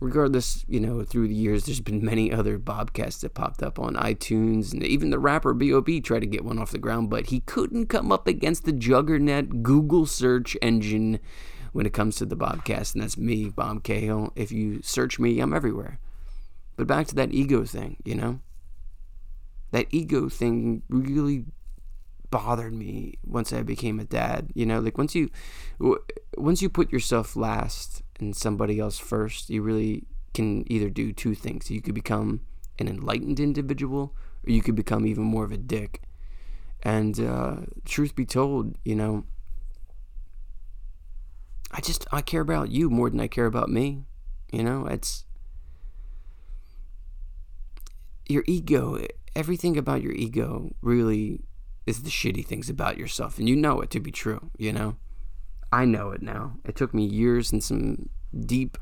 Regardless, 0.00 0.64
you 0.68 0.80
know, 0.80 1.02
through 1.02 1.28
the 1.28 1.34
years, 1.34 1.64
there's 1.64 1.80
been 1.80 2.04
many 2.04 2.32
other 2.32 2.58
Bobcasts 2.58 3.20
that 3.20 3.34
popped 3.34 3.62
up 3.62 3.78
on 3.78 3.94
iTunes, 3.94 4.72
and 4.72 4.82
even 4.82 5.10
the 5.10 5.18
rapper 5.18 5.54
B.O.B. 5.54 6.00
tried 6.00 6.20
to 6.20 6.26
get 6.26 6.44
one 6.44 6.58
off 6.58 6.70
the 6.70 6.78
ground, 6.78 7.10
but 7.10 7.26
he 7.26 7.40
couldn't 7.40 7.86
come 7.86 8.12
up 8.12 8.26
against 8.26 8.64
the 8.64 8.72
juggernaut 8.72 9.62
Google 9.62 10.06
search 10.06 10.56
engine 10.62 11.18
when 11.72 11.86
it 11.86 11.92
comes 11.92 12.16
to 12.16 12.26
the 12.26 12.36
Bobcast, 12.36 12.94
and 12.94 13.02
that's 13.02 13.18
me, 13.18 13.48
Bob 13.48 13.82
Cahill. 13.82 14.32
If 14.36 14.52
you 14.52 14.80
search 14.82 15.18
me, 15.18 15.40
I'm 15.40 15.52
everywhere. 15.52 15.98
But 16.76 16.86
back 16.86 17.06
to 17.08 17.14
that 17.16 17.32
ego 17.32 17.64
thing, 17.64 17.96
you 18.04 18.14
know? 18.14 18.40
That 19.72 19.86
ego 19.90 20.28
thing 20.28 20.82
really 20.88 21.44
bothered 22.30 22.72
me 22.72 23.14
once 23.24 23.52
I 23.52 23.62
became 23.62 23.98
a 23.98 24.04
dad. 24.04 24.50
You 24.54 24.66
know, 24.66 24.80
like 24.80 24.96
once 24.96 25.14
you 25.14 25.30
once 26.36 26.62
you 26.62 26.68
put 26.68 26.92
yourself 26.92 27.36
last 27.36 28.02
and 28.20 28.36
somebody 28.36 28.78
else 28.78 28.98
first, 28.98 29.50
you 29.50 29.62
really 29.62 30.04
can 30.34 30.70
either 30.70 30.90
do 30.90 31.12
two 31.12 31.34
things. 31.34 31.70
You 31.70 31.80
could 31.80 31.94
become 31.94 32.42
an 32.78 32.88
enlightened 32.88 33.40
individual, 33.40 34.14
or 34.46 34.50
you 34.50 34.62
could 34.62 34.74
become 34.74 35.06
even 35.06 35.24
more 35.24 35.44
of 35.44 35.52
a 35.52 35.56
dick. 35.56 36.02
And 36.82 37.18
uh, 37.18 37.56
truth 37.84 38.14
be 38.14 38.24
told, 38.24 38.76
you 38.84 38.94
know, 38.94 39.24
I 41.70 41.80
just 41.80 42.06
I 42.12 42.22
care 42.22 42.40
about 42.40 42.70
you 42.70 42.88
more 42.88 43.10
than 43.10 43.20
I 43.20 43.26
care 43.26 43.46
about 43.46 43.68
me. 43.68 44.04
You 44.52 44.62
know, 44.62 44.86
it's 44.86 45.24
your 48.26 48.44
ego. 48.46 49.04
Everything 49.34 49.76
about 49.76 50.02
your 50.02 50.12
ego 50.12 50.74
really 50.80 51.42
is 51.86 52.02
the 52.02 52.10
shitty 52.10 52.46
things 52.46 52.70
about 52.70 52.96
yourself, 52.96 53.38
and 53.38 53.48
you 53.48 53.56
know 53.56 53.80
it 53.80 53.90
to 53.90 54.00
be 54.00 54.10
true. 54.10 54.50
You 54.56 54.72
know, 54.72 54.96
I 55.72 55.84
know 55.84 56.10
it 56.10 56.22
now. 56.22 56.54
It 56.64 56.76
took 56.76 56.94
me 56.94 57.04
years 57.04 57.52
and 57.52 57.62
some 57.62 58.08
deep 58.38 58.78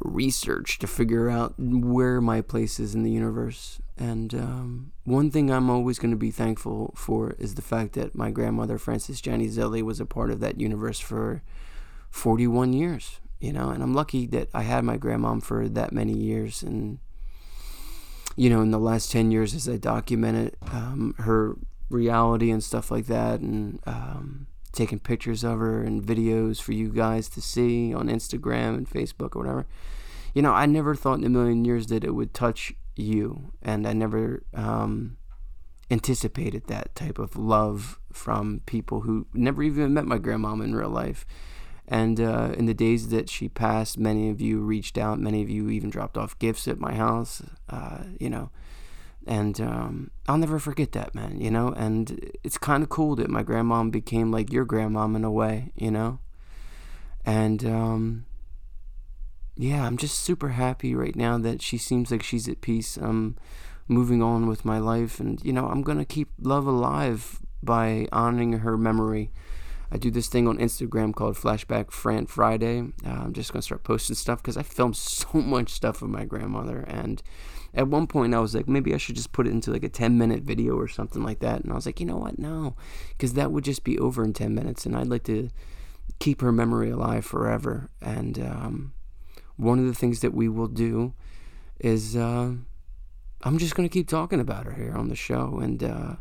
research 0.00 0.78
to 0.78 0.86
figure 0.86 1.30
out 1.30 1.54
where 1.58 2.20
my 2.20 2.40
place 2.40 2.78
is 2.78 2.94
in 2.94 3.02
the 3.02 3.10
universe. 3.10 3.80
And 3.96 4.34
um, 4.34 4.92
one 5.04 5.30
thing 5.30 5.50
I'm 5.50 5.70
always 5.70 5.98
going 5.98 6.10
to 6.10 6.16
be 6.16 6.30
thankful 6.30 6.92
for 6.96 7.34
is 7.38 7.54
the 7.54 7.62
fact 7.62 7.94
that 7.94 8.14
my 8.14 8.30
grandmother, 8.30 8.78
Frances 8.78 9.22
Januzelli, 9.22 9.82
was 9.82 10.00
a 10.00 10.06
part 10.06 10.30
of 10.30 10.40
that 10.40 10.60
universe 10.60 11.00
for 11.00 11.42
41 12.10 12.72
years, 12.72 13.20
you 13.40 13.52
know, 13.52 13.70
and 13.70 13.82
I'm 13.82 13.94
lucky 13.94 14.26
that 14.26 14.48
I 14.54 14.62
had 14.62 14.84
my 14.84 14.98
grandmom 14.98 15.42
for 15.42 15.68
that 15.68 15.92
many 15.92 16.12
years. 16.12 16.62
And, 16.62 16.98
you 18.36 18.50
know, 18.50 18.60
in 18.60 18.70
the 18.70 18.78
last 18.78 19.10
10 19.10 19.30
years, 19.30 19.54
as 19.54 19.68
I 19.68 19.78
documented 19.78 20.56
um, 20.70 21.14
her 21.18 21.56
reality 21.88 22.50
and 22.50 22.62
stuff 22.62 22.90
like 22.90 23.06
that, 23.06 23.40
and 23.40 23.80
um, 23.86 24.46
taking 24.76 25.00
pictures 25.00 25.42
of 25.42 25.58
her 25.58 25.82
and 25.82 26.02
videos 26.02 26.60
for 26.60 26.72
you 26.72 26.88
guys 26.90 27.28
to 27.30 27.40
see 27.40 27.92
on 27.92 28.08
Instagram 28.08 28.76
and 28.76 28.88
Facebook 28.88 29.34
or 29.34 29.40
whatever. 29.40 29.66
You 30.34 30.42
know, 30.42 30.52
I 30.52 30.66
never 30.66 30.94
thought 30.94 31.18
in 31.18 31.24
a 31.24 31.30
million 31.30 31.64
years 31.64 31.86
that 31.86 32.04
it 32.04 32.14
would 32.14 32.34
touch 32.34 32.74
you, 32.94 33.52
and 33.62 33.86
I 33.86 33.92
never 33.92 34.44
um, 34.54 35.16
anticipated 35.90 36.66
that 36.66 36.94
type 36.94 37.18
of 37.18 37.36
love 37.36 37.98
from 38.12 38.60
people 38.66 39.00
who 39.02 39.26
never 39.32 39.62
even 39.62 39.94
met 39.94 40.04
my 40.04 40.18
grandmom 40.18 40.62
in 40.62 40.74
real 40.74 40.90
life. 40.90 41.26
And 41.88 42.20
uh, 42.20 42.52
in 42.56 42.66
the 42.66 42.74
days 42.74 43.08
that 43.08 43.30
she 43.30 43.48
passed, 43.48 43.96
many 43.96 44.28
of 44.28 44.40
you 44.40 44.60
reached 44.60 44.98
out. 44.98 45.20
Many 45.20 45.42
of 45.42 45.48
you 45.48 45.70
even 45.70 45.88
dropped 45.88 46.18
off 46.18 46.38
gifts 46.38 46.66
at 46.66 46.80
my 46.80 46.94
house. 46.94 47.42
Uh, 47.68 48.04
you 48.18 48.28
know, 48.28 48.50
and 49.26 49.60
um, 49.60 50.10
I'll 50.28 50.38
never 50.38 50.58
forget 50.58 50.92
that, 50.92 51.14
man, 51.14 51.40
you 51.40 51.50
know? 51.50 51.68
And 51.68 52.30
it's 52.44 52.58
kind 52.58 52.82
of 52.82 52.88
cool 52.88 53.16
that 53.16 53.28
my 53.28 53.42
grandmom 53.42 53.90
became 53.90 54.30
like 54.30 54.52
your 54.52 54.64
grandmom 54.64 55.16
in 55.16 55.24
a 55.24 55.30
way, 55.30 55.72
you 55.74 55.90
know? 55.90 56.20
And 57.24 57.64
um, 57.64 58.26
yeah, 59.56 59.84
I'm 59.84 59.96
just 59.96 60.20
super 60.20 60.50
happy 60.50 60.94
right 60.94 61.16
now 61.16 61.38
that 61.38 61.60
she 61.60 61.76
seems 61.76 62.10
like 62.10 62.22
she's 62.22 62.48
at 62.48 62.60
peace. 62.60 62.96
I'm 62.96 63.36
moving 63.88 64.22
on 64.22 64.46
with 64.46 64.64
my 64.64 64.78
life, 64.78 65.18
and, 65.18 65.42
you 65.44 65.52
know, 65.52 65.66
I'm 65.66 65.82
to 65.98 66.04
keep 66.04 66.28
love 66.40 66.66
alive 66.66 67.40
by 67.62 68.06
honoring 68.12 68.52
her 68.52 68.76
memory. 68.76 69.32
I 69.90 69.98
do 69.98 70.10
this 70.10 70.28
thing 70.28 70.48
on 70.48 70.58
Instagram 70.58 71.14
called 71.14 71.36
Flashback 71.36 71.90
Fran 71.90 72.26
Friday. 72.26 72.80
Uh, 73.04 73.10
I'm 73.10 73.32
just 73.32 73.52
to 73.60 73.66
start 73.66 73.84
posting 73.84 74.16
stuff 74.16 74.42
because 74.42 74.56
I 74.56 74.62
filmed 74.62 74.96
so 74.96 75.28
much 75.34 75.70
stuff 75.70 76.02
of 76.02 76.10
my 76.10 76.24
grandmother, 76.24 76.80
and 76.80 77.22
at 77.76 77.88
one 77.88 78.06
point 78.06 78.34
I 78.34 78.40
was 78.40 78.54
like, 78.54 78.66
maybe 78.66 78.94
I 78.94 78.96
should 78.96 79.16
just 79.16 79.32
put 79.32 79.46
it 79.46 79.50
into 79.50 79.70
like 79.70 79.84
a 79.84 79.88
10 79.88 80.16
minute 80.16 80.42
video 80.42 80.74
or 80.76 80.88
something 80.88 81.22
like 81.22 81.40
that. 81.40 81.60
And 81.60 81.70
I 81.70 81.74
was 81.74 81.84
like, 81.84 82.00
you 82.00 82.06
know 82.06 82.16
what? 82.16 82.38
No, 82.38 82.74
because 83.10 83.34
that 83.34 83.52
would 83.52 83.64
just 83.64 83.84
be 83.84 83.98
over 83.98 84.24
in 84.24 84.32
10 84.32 84.54
minutes. 84.54 84.86
And 84.86 84.96
I'd 84.96 85.08
like 85.08 85.24
to 85.24 85.50
keep 86.18 86.40
her 86.40 86.50
memory 86.50 86.90
alive 86.90 87.26
forever. 87.26 87.90
And 88.00 88.38
um, 88.38 88.94
one 89.56 89.78
of 89.78 89.84
the 89.84 89.94
things 89.94 90.20
that 90.20 90.32
we 90.32 90.48
will 90.48 90.68
do 90.68 91.12
is 91.78 92.16
uh, 92.16 92.52
I'm 93.42 93.58
just 93.58 93.74
going 93.74 93.86
to 93.86 93.92
keep 93.92 94.08
talking 94.08 94.40
about 94.40 94.64
her 94.64 94.72
here 94.72 94.94
on 94.96 95.08
the 95.08 95.14
show. 95.14 95.58
And, 95.62 95.84
uh, 95.84 96.14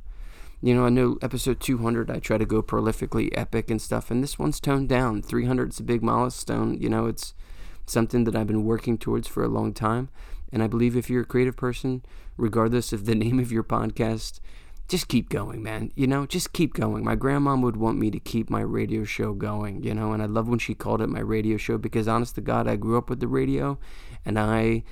you 0.61 0.75
know, 0.75 0.85
I 0.85 0.89
know 0.89 1.17
episode 1.21 1.61
200, 1.61 2.11
I 2.11 2.19
try 2.19 2.37
to 2.37 2.45
go 2.45 2.61
prolifically 2.61 3.29
epic 3.31 3.71
and 3.71 3.81
stuff. 3.81 4.11
And 4.11 4.21
this 4.21 4.37
one's 4.37 4.59
toned 4.59 4.89
down. 4.89 5.21
300 5.21 5.71
is 5.71 5.79
a 5.79 5.83
big 5.83 6.03
milestone. 6.03 6.77
You 6.81 6.89
know, 6.89 7.05
it's 7.05 7.33
something 7.85 8.25
that 8.25 8.35
I've 8.35 8.47
been 8.47 8.65
working 8.65 8.97
towards 8.97 9.29
for 9.29 9.41
a 9.41 9.47
long 9.47 9.73
time. 9.73 10.09
And 10.55 10.63
I 10.63 10.67
believe 10.67 10.95
if 10.95 11.09
you're 11.09 11.23
a 11.23 11.25
creative 11.25 11.57
person, 11.57 12.01
regardless 12.37 12.93
of 12.93 13.05
the 13.05 13.13
name 13.23 13.39
of 13.39 13.51
your 13.51 13.61
podcast, 13.61 14.39
just 14.87 15.09
keep 15.09 15.27
going, 15.27 15.61
man. 15.61 15.91
You 15.95 16.07
know, 16.07 16.25
just 16.25 16.53
keep 16.53 16.73
going. 16.73 17.03
My 17.03 17.15
grandma 17.15 17.57
would 17.57 17.75
want 17.75 17.99
me 17.99 18.09
to 18.11 18.19
keep 18.19 18.49
my 18.49 18.61
radio 18.61 19.03
show 19.03 19.33
going, 19.33 19.83
you 19.83 19.93
know, 19.93 20.13
and 20.13 20.23
I 20.23 20.27
love 20.27 20.47
when 20.47 20.59
she 20.59 20.73
called 20.73 21.01
it 21.01 21.07
my 21.07 21.19
radio 21.19 21.57
show 21.57 21.77
because, 21.77 22.07
honest 22.07 22.35
to 22.35 22.41
God, 22.41 22.69
I 22.69 22.77
grew 22.77 22.97
up 22.97 23.09
with 23.09 23.19
the 23.19 23.27
radio 23.27 23.77
and 24.25 24.39
I. 24.39 24.83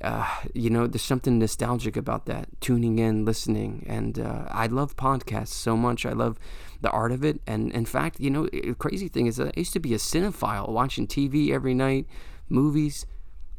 Uh, 0.00 0.26
you 0.52 0.68
know, 0.68 0.88
there's 0.88 1.00
something 1.00 1.38
nostalgic 1.38 1.96
about 1.96 2.26
that. 2.26 2.48
Tuning 2.60 2.98
in, 2.98 3.24
listening, 3.24 3.86
and 3.88 4.18
uh, 4.18 4.46
I 4.50 4.66
love 4.66 4.96
podcasts 4.96 5.52
so 5.52 5.76
much. 5.76 6.04
I 6.04 6.10
love 6.10 6.40
the 6.80 6.90
art 6.90 7.12
of 7.12 7.24
it, 7.24 7.40
and 7.46 7.70
in 7.70 7.84
fact, 7.84 8.18
you 8.18 8.28
know, 8.28 8.48
the 8.48 8.74
crazy 8.76 9.06
thing 9.06 9.28
is 9.28 9.36
that 9.36 9.54
I 9.56 9.60
used 9.60 9.72
to 9.74 9.78
be 9.78 9.94
a 9.94 9.98
cinephile, 9.98 10.70
watching 10.70 11.06
TV 11.06 11.50
every 11.50 11.72
night, 11.72 12.08
movies, 12.48 13.06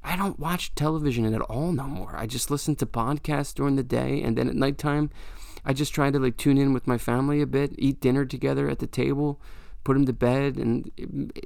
I 0.04 0.16
don't 0.16 0.40
watch 0.40 0.76
television 0.76 1.34
at 1.34 1.42
all 1.42 1.72
no 1.72 1.84
more. 1.84 2.16
I 2.16 2.26
just 2.26 2.52
listen 2.52 2.76
to 2.78 2.86
podcasts 2.86 3.54
during 3.54 3.76
the 3.76 3.84
day, 3.84 4.22
and 4.22 4.38
then 4.38 4.50
at 4.50 4.56
nighttime, 4.56 5.10
I 5.66 5.74
just 5.74 5.94
try 5.94 6.12
to 6.12 6.20
like 6.20 6.38
tune 6.38 6.58
in 6.58 6.74
with 6.74 6.88
my 6.88 6.98
family 6.98 7.42
a 7.42 7.48
bit, 7.48 7.74
eat 7.78 8.02
dinner 8.02 8.26
together 8.26 8.70
at 8.70 8.80
the 8.80 8.88
table, 8.88 9.40
put 9.84 9.94
them 9.94 10.06
to 10.06 10.14
bed, 10.14 10.58
and 10.58 10.92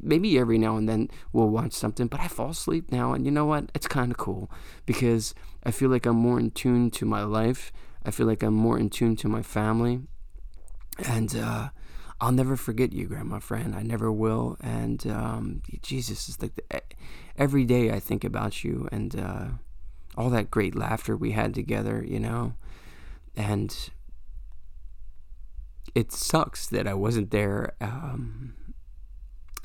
maybe 0.01 0.39
every 0.39 0.57
now 0.57 0.75
and 0.77 0.89
then 0.89 1.09
we'll 1.31 1.49
watch 1.49 1.73
something. 1.73 2.07
But 2.07 2.19
I 2.19 2.27
fall 2.27 2.49
asleep 2.49 2.91
now, 2.91 3.13
and 3.13 3.25
you 3.25 3.31
know 3.31 3.45
what? 3.45 3.71
It's 3.75 3.87
kind 3.87 4.11
of 4.11 4.17
cool 4.17 4.49
because 4.85 5.35
I 5.63 5.71
feel 5.71 5.89
like 5.89 6.05
I'm 6.05 6.17
more 6.17 6.39
in 6.39 6.51
tune 6.51 6.89
to 6.91 7.05
my 7.05 7.23
life. 7.23 7.71
I 8.05 8.11
feel 8.11 8.25
like 8.25 8.41
I'm 8.41 8.53
more 8.53 8.79
in 8.79 8.89
tune 8.89 9.15
to 9.17 9.27
my 9.27 9.43
family, 9.43 10.01
and 11.05 11.35
uh, 11.35 11.69
I'll 12.19 12.31
never 12.31 12.55
forget 12.55 12.93
you, 12.93 13.05
Grandma 13.05 13.37
Fran. 13.39 13.75
I 13.75 13.83
never 13.83 14.11
will. 14.11 14.57
And 14.61 15.05
um, 15.07 15.61
Jesus, 15.83 16.27
it's 16.27 16.41
like 16.41 16.59
every 17.37 17.63
day 17.63 17.91
I 17.91 17.99
think 17.99 18.23
about 18.23 18.63
you 18.63 18.89
and 18.91 19.15
uh, 19.15 19.45
all 20.17 20.31
that 20.31 20.49
great 20.49 20.73
laughter 20.75 21.15
we 21.15 21.33
had 21.33 21.53
together, 21.53 22.03
you 22.05 22.19
know. 22.19 22.53
And 23.35 23.91
it 25.93 26.11
sucks 26.11 26.67
that 26.67 26.87
I 26.87 26.95
wasn't 26.95 27.29
there 27.29 27.75
um, 27.79 28.55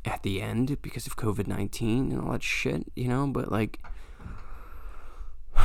at 0.04 0.22
the 0.22 0.42
end 0.42 0.82
because 0.82 1.06
of 1.06 1.16
COVID 1.16 1.46
19 1.46 2.12
and 2.12 2.20
all 2.20 2.32
that 2.32 2.42
shit, 2.42 2.84
you 2.94 3.08
know. 3.08 3.26
But 3.28 3.50
like, 3.50 3.80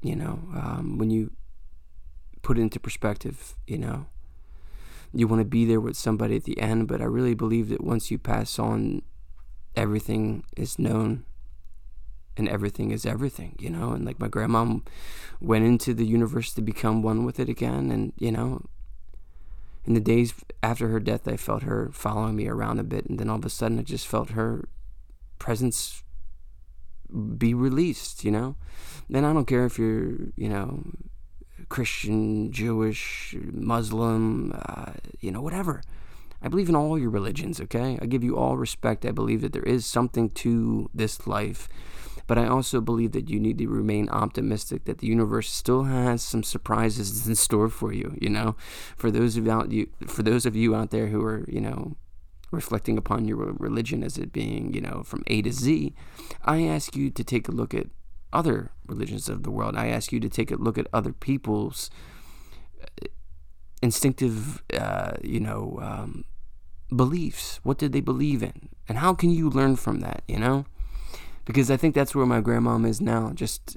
you 0.00 0.14
know, 0.14 0.38
um, 0.54 0.96
when 0.96 1.10
you 1.10 1.32
put 2.50 2.58
it 2.58 2.62
into 2.62 2.80
perspective, 2.80 3.54
you 3.68 3.78
know. 3.78 4.06
You 5.14 5.28
want 5.28 5.38
to 5.38 5.44
be 5.44 5.64
there 5.64 5.78
with 5.78 5.96
somebody 5.96 6.34
at 6.34 6.42
the 6.42 6.58
end, 6.58 6.88
but 6.88 7.00
I 7.00 7.04
really 7.04 7.34
believe 7.34 7.68
that 7.68 7.80
once 7.80 8.10
you 8.10 8.18
pass 8.18 8.58
on, 8.58 9.02
everything 9.76 10.42
is 10.56 10.76
known 10.76 11.24
and 12.36 12.48
everything 12.48 12.90
is 12.90 13.06
everything, 13.06 13.54
you 13.60 13.70
know. 13.70 13.92
And 13.92 14.04
like 14.04 14.18
my 14.18 14.26
grandma 14.26 14.78
went 15.40 15.64
into 15.64 15.94
the 15.94 16.04
universe 16.04 16.52
to 16.54 16.60
become 16.60 17.04
one 17.04 17.24
with 17.24 17.38
it 17.38 17.48
again, 17.48 17.92
and 17.92 18.14
you 18.18 18.32
know, 18.32 18.66
in 19.84 19.94
the 19.94 20.00
days 20.00 20.34
after 20.60 20.88
her 20.88 20.98
death, 20.98 21.28
I 21.28 21.36
felt 21.36 21.62
her 21.62 21.90
following 21.92 22.34
me 22.34 22.48
around 22.48 22.80
a 22.80 22.82
bit, 22.82 23.06
and 23.06 23.20
then 23.20 23.30
all 23.30 23.38
of 23.38 23.44
a 23.44 23.48
sudden, 23.48 23.78
I 23.78 23.82
just 23.82 24.08
felt 24.08 24.30
her 24.30 24.68
presence 25.38 26.02
be 27.38 27.54
released, 27.54 28.24
you 28.24 28.32
know. 28.32 28.56
And 29.14 29.24
I 29.24 29.32
don't 29.32 29.46
care 29.46 29.66
if 29.66 29.78
you're, 29.78 30.32
you 30.34 30.48
know, 30.48 30.82
Christian, 31.70 32.52
Jewish, 32.52 33.34
Muslim, 33.52 34.52
uh, 34.54 34.92
you 35.20 35.30
know, 35.30 35.40
whatever. 35.40 35.82
I 36.42 36.48
believe 36.48 36.68
in 36.68 36.76
all 36.76 36.98
your 36.98 37.10
religions, 37.10 37.60
okay? 37.60 37.98
I 38.02 38.06
give 38.06 38.24
you 38.24 38.36
all 38.36 38.56
respect. 38.56 39.06
I 39.06 39.12
believe 39.12 39.40
that 39.40 39.52
there 39.52 39.62
is 39.62 39.86
something 39.86 40.28
to 40.30 40.90
this 40.92 41.26
life. 41.26 41.68
But 42.26 42.38
I 42.38 42.46
also 42.46 42.80
believe 42.80 43.12
that 43.12 43.28
you 43.28 43.40
need 43.40 43.58
to 43.58 43.68
remain 43.68 44.08
optimistic 44.08 44.84
that 44.84 44.98
the 44.98 45.06
universe 45.06 45.50
still 45.50 45.84
has 45.84 46.22
some 46.22 46.42
surprises 46.42 47.26
in 47.26 47.34
store 47.34 47.68
for 47.68 47.92
you, 47.92 48.16
you 48.20 48.28
know? 48.28 48.56
For 48.96 49.10
those 49.10 49.36
of 49.36 49.46
you 49.72 49.88
for 50.06 50.22
those 50.22 50.46
of 50.46 50.54
you 50.54 50.74
out 50.74 50.90
there 50.90 51.08
who 51.08 51.24
are, 51.24 51.44
you 51.48 51.60
know, 51.60 51.96
reflecting 52.50 52.96
upon 52.98 53.26
your 53.26 53.36
religion 53.58 54.02
as 54.02 54.16
it 54.16 54.32
being, 54.32 54.72
you 54.74 54.80
know, 54.80 55.02
from 55.04 55.22
A 55.26 55.42
to 55.42 55.52
Z, 55.52 55.94
I 56.44 56.62
ask 56.62 56.96
you 56.96 57.10
to 57.10 57.24
take 57.24 57.48
a 57.48 57.52
look 57.52 57.74
at 57.74 57.88
other 58.32 58.70
religions 58.86 59.28
of 59.28 59.42
the 59.42 59.50
world. 59.50 59.76
I 59.76 59.88
ask 59.88 60.12
you 60.12 60.20
to 60.20 60.28
take 60.28 60.50
a 60.50 60.56
look 60.56 60.78
at 60.78 60.86
other 60.92 61.12
people's 61.12 61.90
uh, 62.82 63.06
instinctive, 63.82 64.62
uh, 64.72 65.12
you 65.22 65.40
know, 65.40 65.78
um, 65.82 66.24
beliefs. 66.94 67.60
What 67.62 67.78
did 67.78 67.92
they 67.92 68.00
believe 68.00 68.42
in? 68.42 68.68
And 68.88 68.98
how 68.98 69.14
can 69.14 69.30
you 69.30 69.48
learn 69.48 69.76
from 69.76 70.00
that, 70.00 70.22
you 70.26 70.38
know? 70.38 70.66
Because 71.44 71.70
I 71.70 71.76
think 71.76 71.94
that's 71.94 72.14
where 72.14 72.26
my 72.26 72.40
grandmom 72.40 72.86
is 72.86 73.00
now, 73.00 73.32
just 73.34 73.76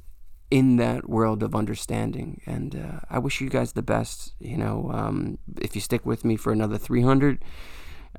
in 0.52 0.76
that 0.78 1.10
world 1.10 1.42
of 1.42 1.56
understanding. 1.56 2.42
And 2.46 2.76
uh, 2.76 3.00
I 3.10 3.18
wish 3.20 3.42
you 3.42 3.50
guys 3.50 3.74
the 3.74 3.82
best, 3.82 4.34
you 4.39 4.58
know. 4.58 4.92
Um, 4.94 5.39
if 5.60 5.74
you 5.74 5.82
stick 5.82 6.06
with 6.06 6.24
me 6.24 6.36
for 6.36 6.52
another 6.54 6.78
300, 6.78 7.44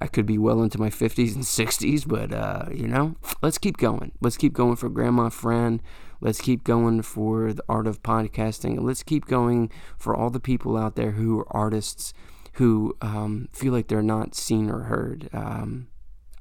I 0.01 0.09
could 0.09 0.27
be 0.27 0.39
well 0.39 0.63
into 0.63 0.81
my 0.81 0.91
50s 0.91 1.35
and 1.35 1.45
60s, 1.45 2.07
but, 2.07 2.33
uh, 2.33 2.67
you 2.73 2.89
know, 2.89 3.15
let's 3.43 3.59
keep 3.59 3.77
going. 3.77 4.13
Let's 4.21 4.37
keep 4.37 4.53
going 4.53 4.77
for 4.77 4.89
Grandma 4.89 5.29
Fran. 5.29 5.81
Let's 6.25 6.41
keep 6.41 6.65
going 6.65 7.03
for 7.03 7.53
the 7.53 7.63
art 7.69 7.87
of 7.87 8.03
podcasting. 8.03 8.81
Let's 8.81 9.03
keep 9.03 9.27
going 9.27 9.71
for 9.99 10.17
all 10.17 10.31
the 10.31 10.41
people 10.41 10.75
out 10.75 10.97
there 10.97 11.11
who 11.11 11.39
are 11.41 11.57
artists 11.57 12.15
who 12.55 12.97
um, 13.03 13.51
feel 13.53 13.75
like 13.75 13.89
they're 13.89 14.03
not 14.03 14.35
seen 14.35 14.71
or 14.71 14.85
heard. 14.85 15.29
Um, 15.35 15.89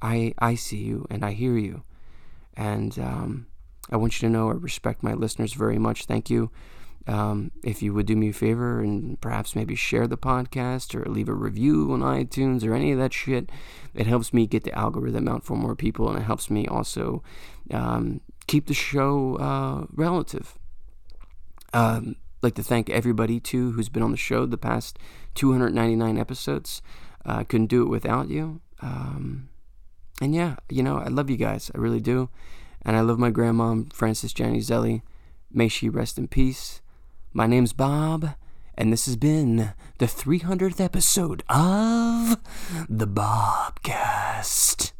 I, 0.00 0.32
I 0.38 0.54
see 0.54 0.78
you 0.78 1.06
and 1.10 1.22
I 1.22 1.32
hear 1.32 1.58
you. 1.58 1.82
And 2.56 2.98
um, 2.98 3.46
I 3.90 3.98
want 3.98 4.14
you 4.14 4.26
to 4.26 4.32
know 4.32 4.48
I 4.48 4.52
respect 4.52 5.02
my 5.02 5.12
listeners 5.12 5.52
very 5.52 5.78
much. 5.78 6.06
Thank 6.06 6.30
you. 6.30 6.50
Um, 7.06 7.50
if 7.62 7.82
you 7.82 7.92
would 7.92 8.06
do 8.06 8.16
me 8.16 8.30
a 8.30 8.32
favor 8.32 8.80
and 8.80 9.20
perhaps 9.20 9.54
maybe 9.54 9.74
share 9.74 10.06
the 10.06 10.16
podcast 10.16 10.94
or 10.94 11.04
leave 11.10 11.28
a 11.28 11.34
review 11.34 11.92
on 11.92 12.00
iTunes 12.00 12.66
or 12.66 12.74
any 12.74 12.92
of 12.92 12.98
that 12.98 13.12
shit, 13.12 13.50
it 13.92 14.06
helps 14.06 14.32
me 14.32 14.46
get 14.46 14.64
the 14.64 14.76
algorithm 14.78 15.28
out 15.28 15.44
for 15.44 15.58
more 15.58 15.76
people 15.76 16.08
and 16.08 16.18
it 16.18 16.22
helps 16.22 16.48
me 16.48 16.66
also 16.66 17.22
um, 17.70 18.22
keep 18.46 18.66
the 18.66 18.74
show 18.74 19.36
uh, 19.36 19.86
relative. 19.92 20.58
Um, 21.72 22.16
like 22.42 22.54
to 22.54 22.62
thank 22.62 22.90
everybody 22.90 23.40
too 23.40 23.72
who's 23.72 23.88
been 23.88 24.02
on 24.02 24.10
the 24.10 24.16
show 24.16 24.46
the 24.46 24.58
past 24.58 24.98
299 25.34 26.18
episodes. 26.18 26.82
I 27.24 27.40
uh, 27.40 27.44
couldn't 27.44 27.68
do 27.68 27.82
it 27.82 27.88
without 27.88 28.28
you. 28.28 28.60
Um, 28.80 29.48
and 30.20 30.34
yeah, 30.34 30.56
you 30.68 30.82
know, 30.82 30.98
I 30.98 31.08
love 31.08 31.30
you 31.30 31.36
guys. 31.36 31.70
I 31.74 31.78
really 31.78 32.00
do. 32.00 32.28
And 32.82 32.96
I 32.96 33.00
love 33.00 33.18
my 33.18 33.30
grandma, 33.30 33.76
Frances 33.92 34.34
Zelli. 34.34 35.02
May 35.50 35.68
she 35.68 35.88
rest 35.88 36.18
in 36.18 36.28
peace. 36.28 36.82
My 37.32 37.46
name's 37.46 37.72
Bob, 37.72 38.34
and 38.76 38.92
this 38.92 39.06
has 39.06 39.16
been 39.16 39.72
the 39.98 40.06
300th 40.06 40.80
episode 40.80 41.42
of 41.48 42.36
the 42.88 43.06
Bobcast. 43.06 44.93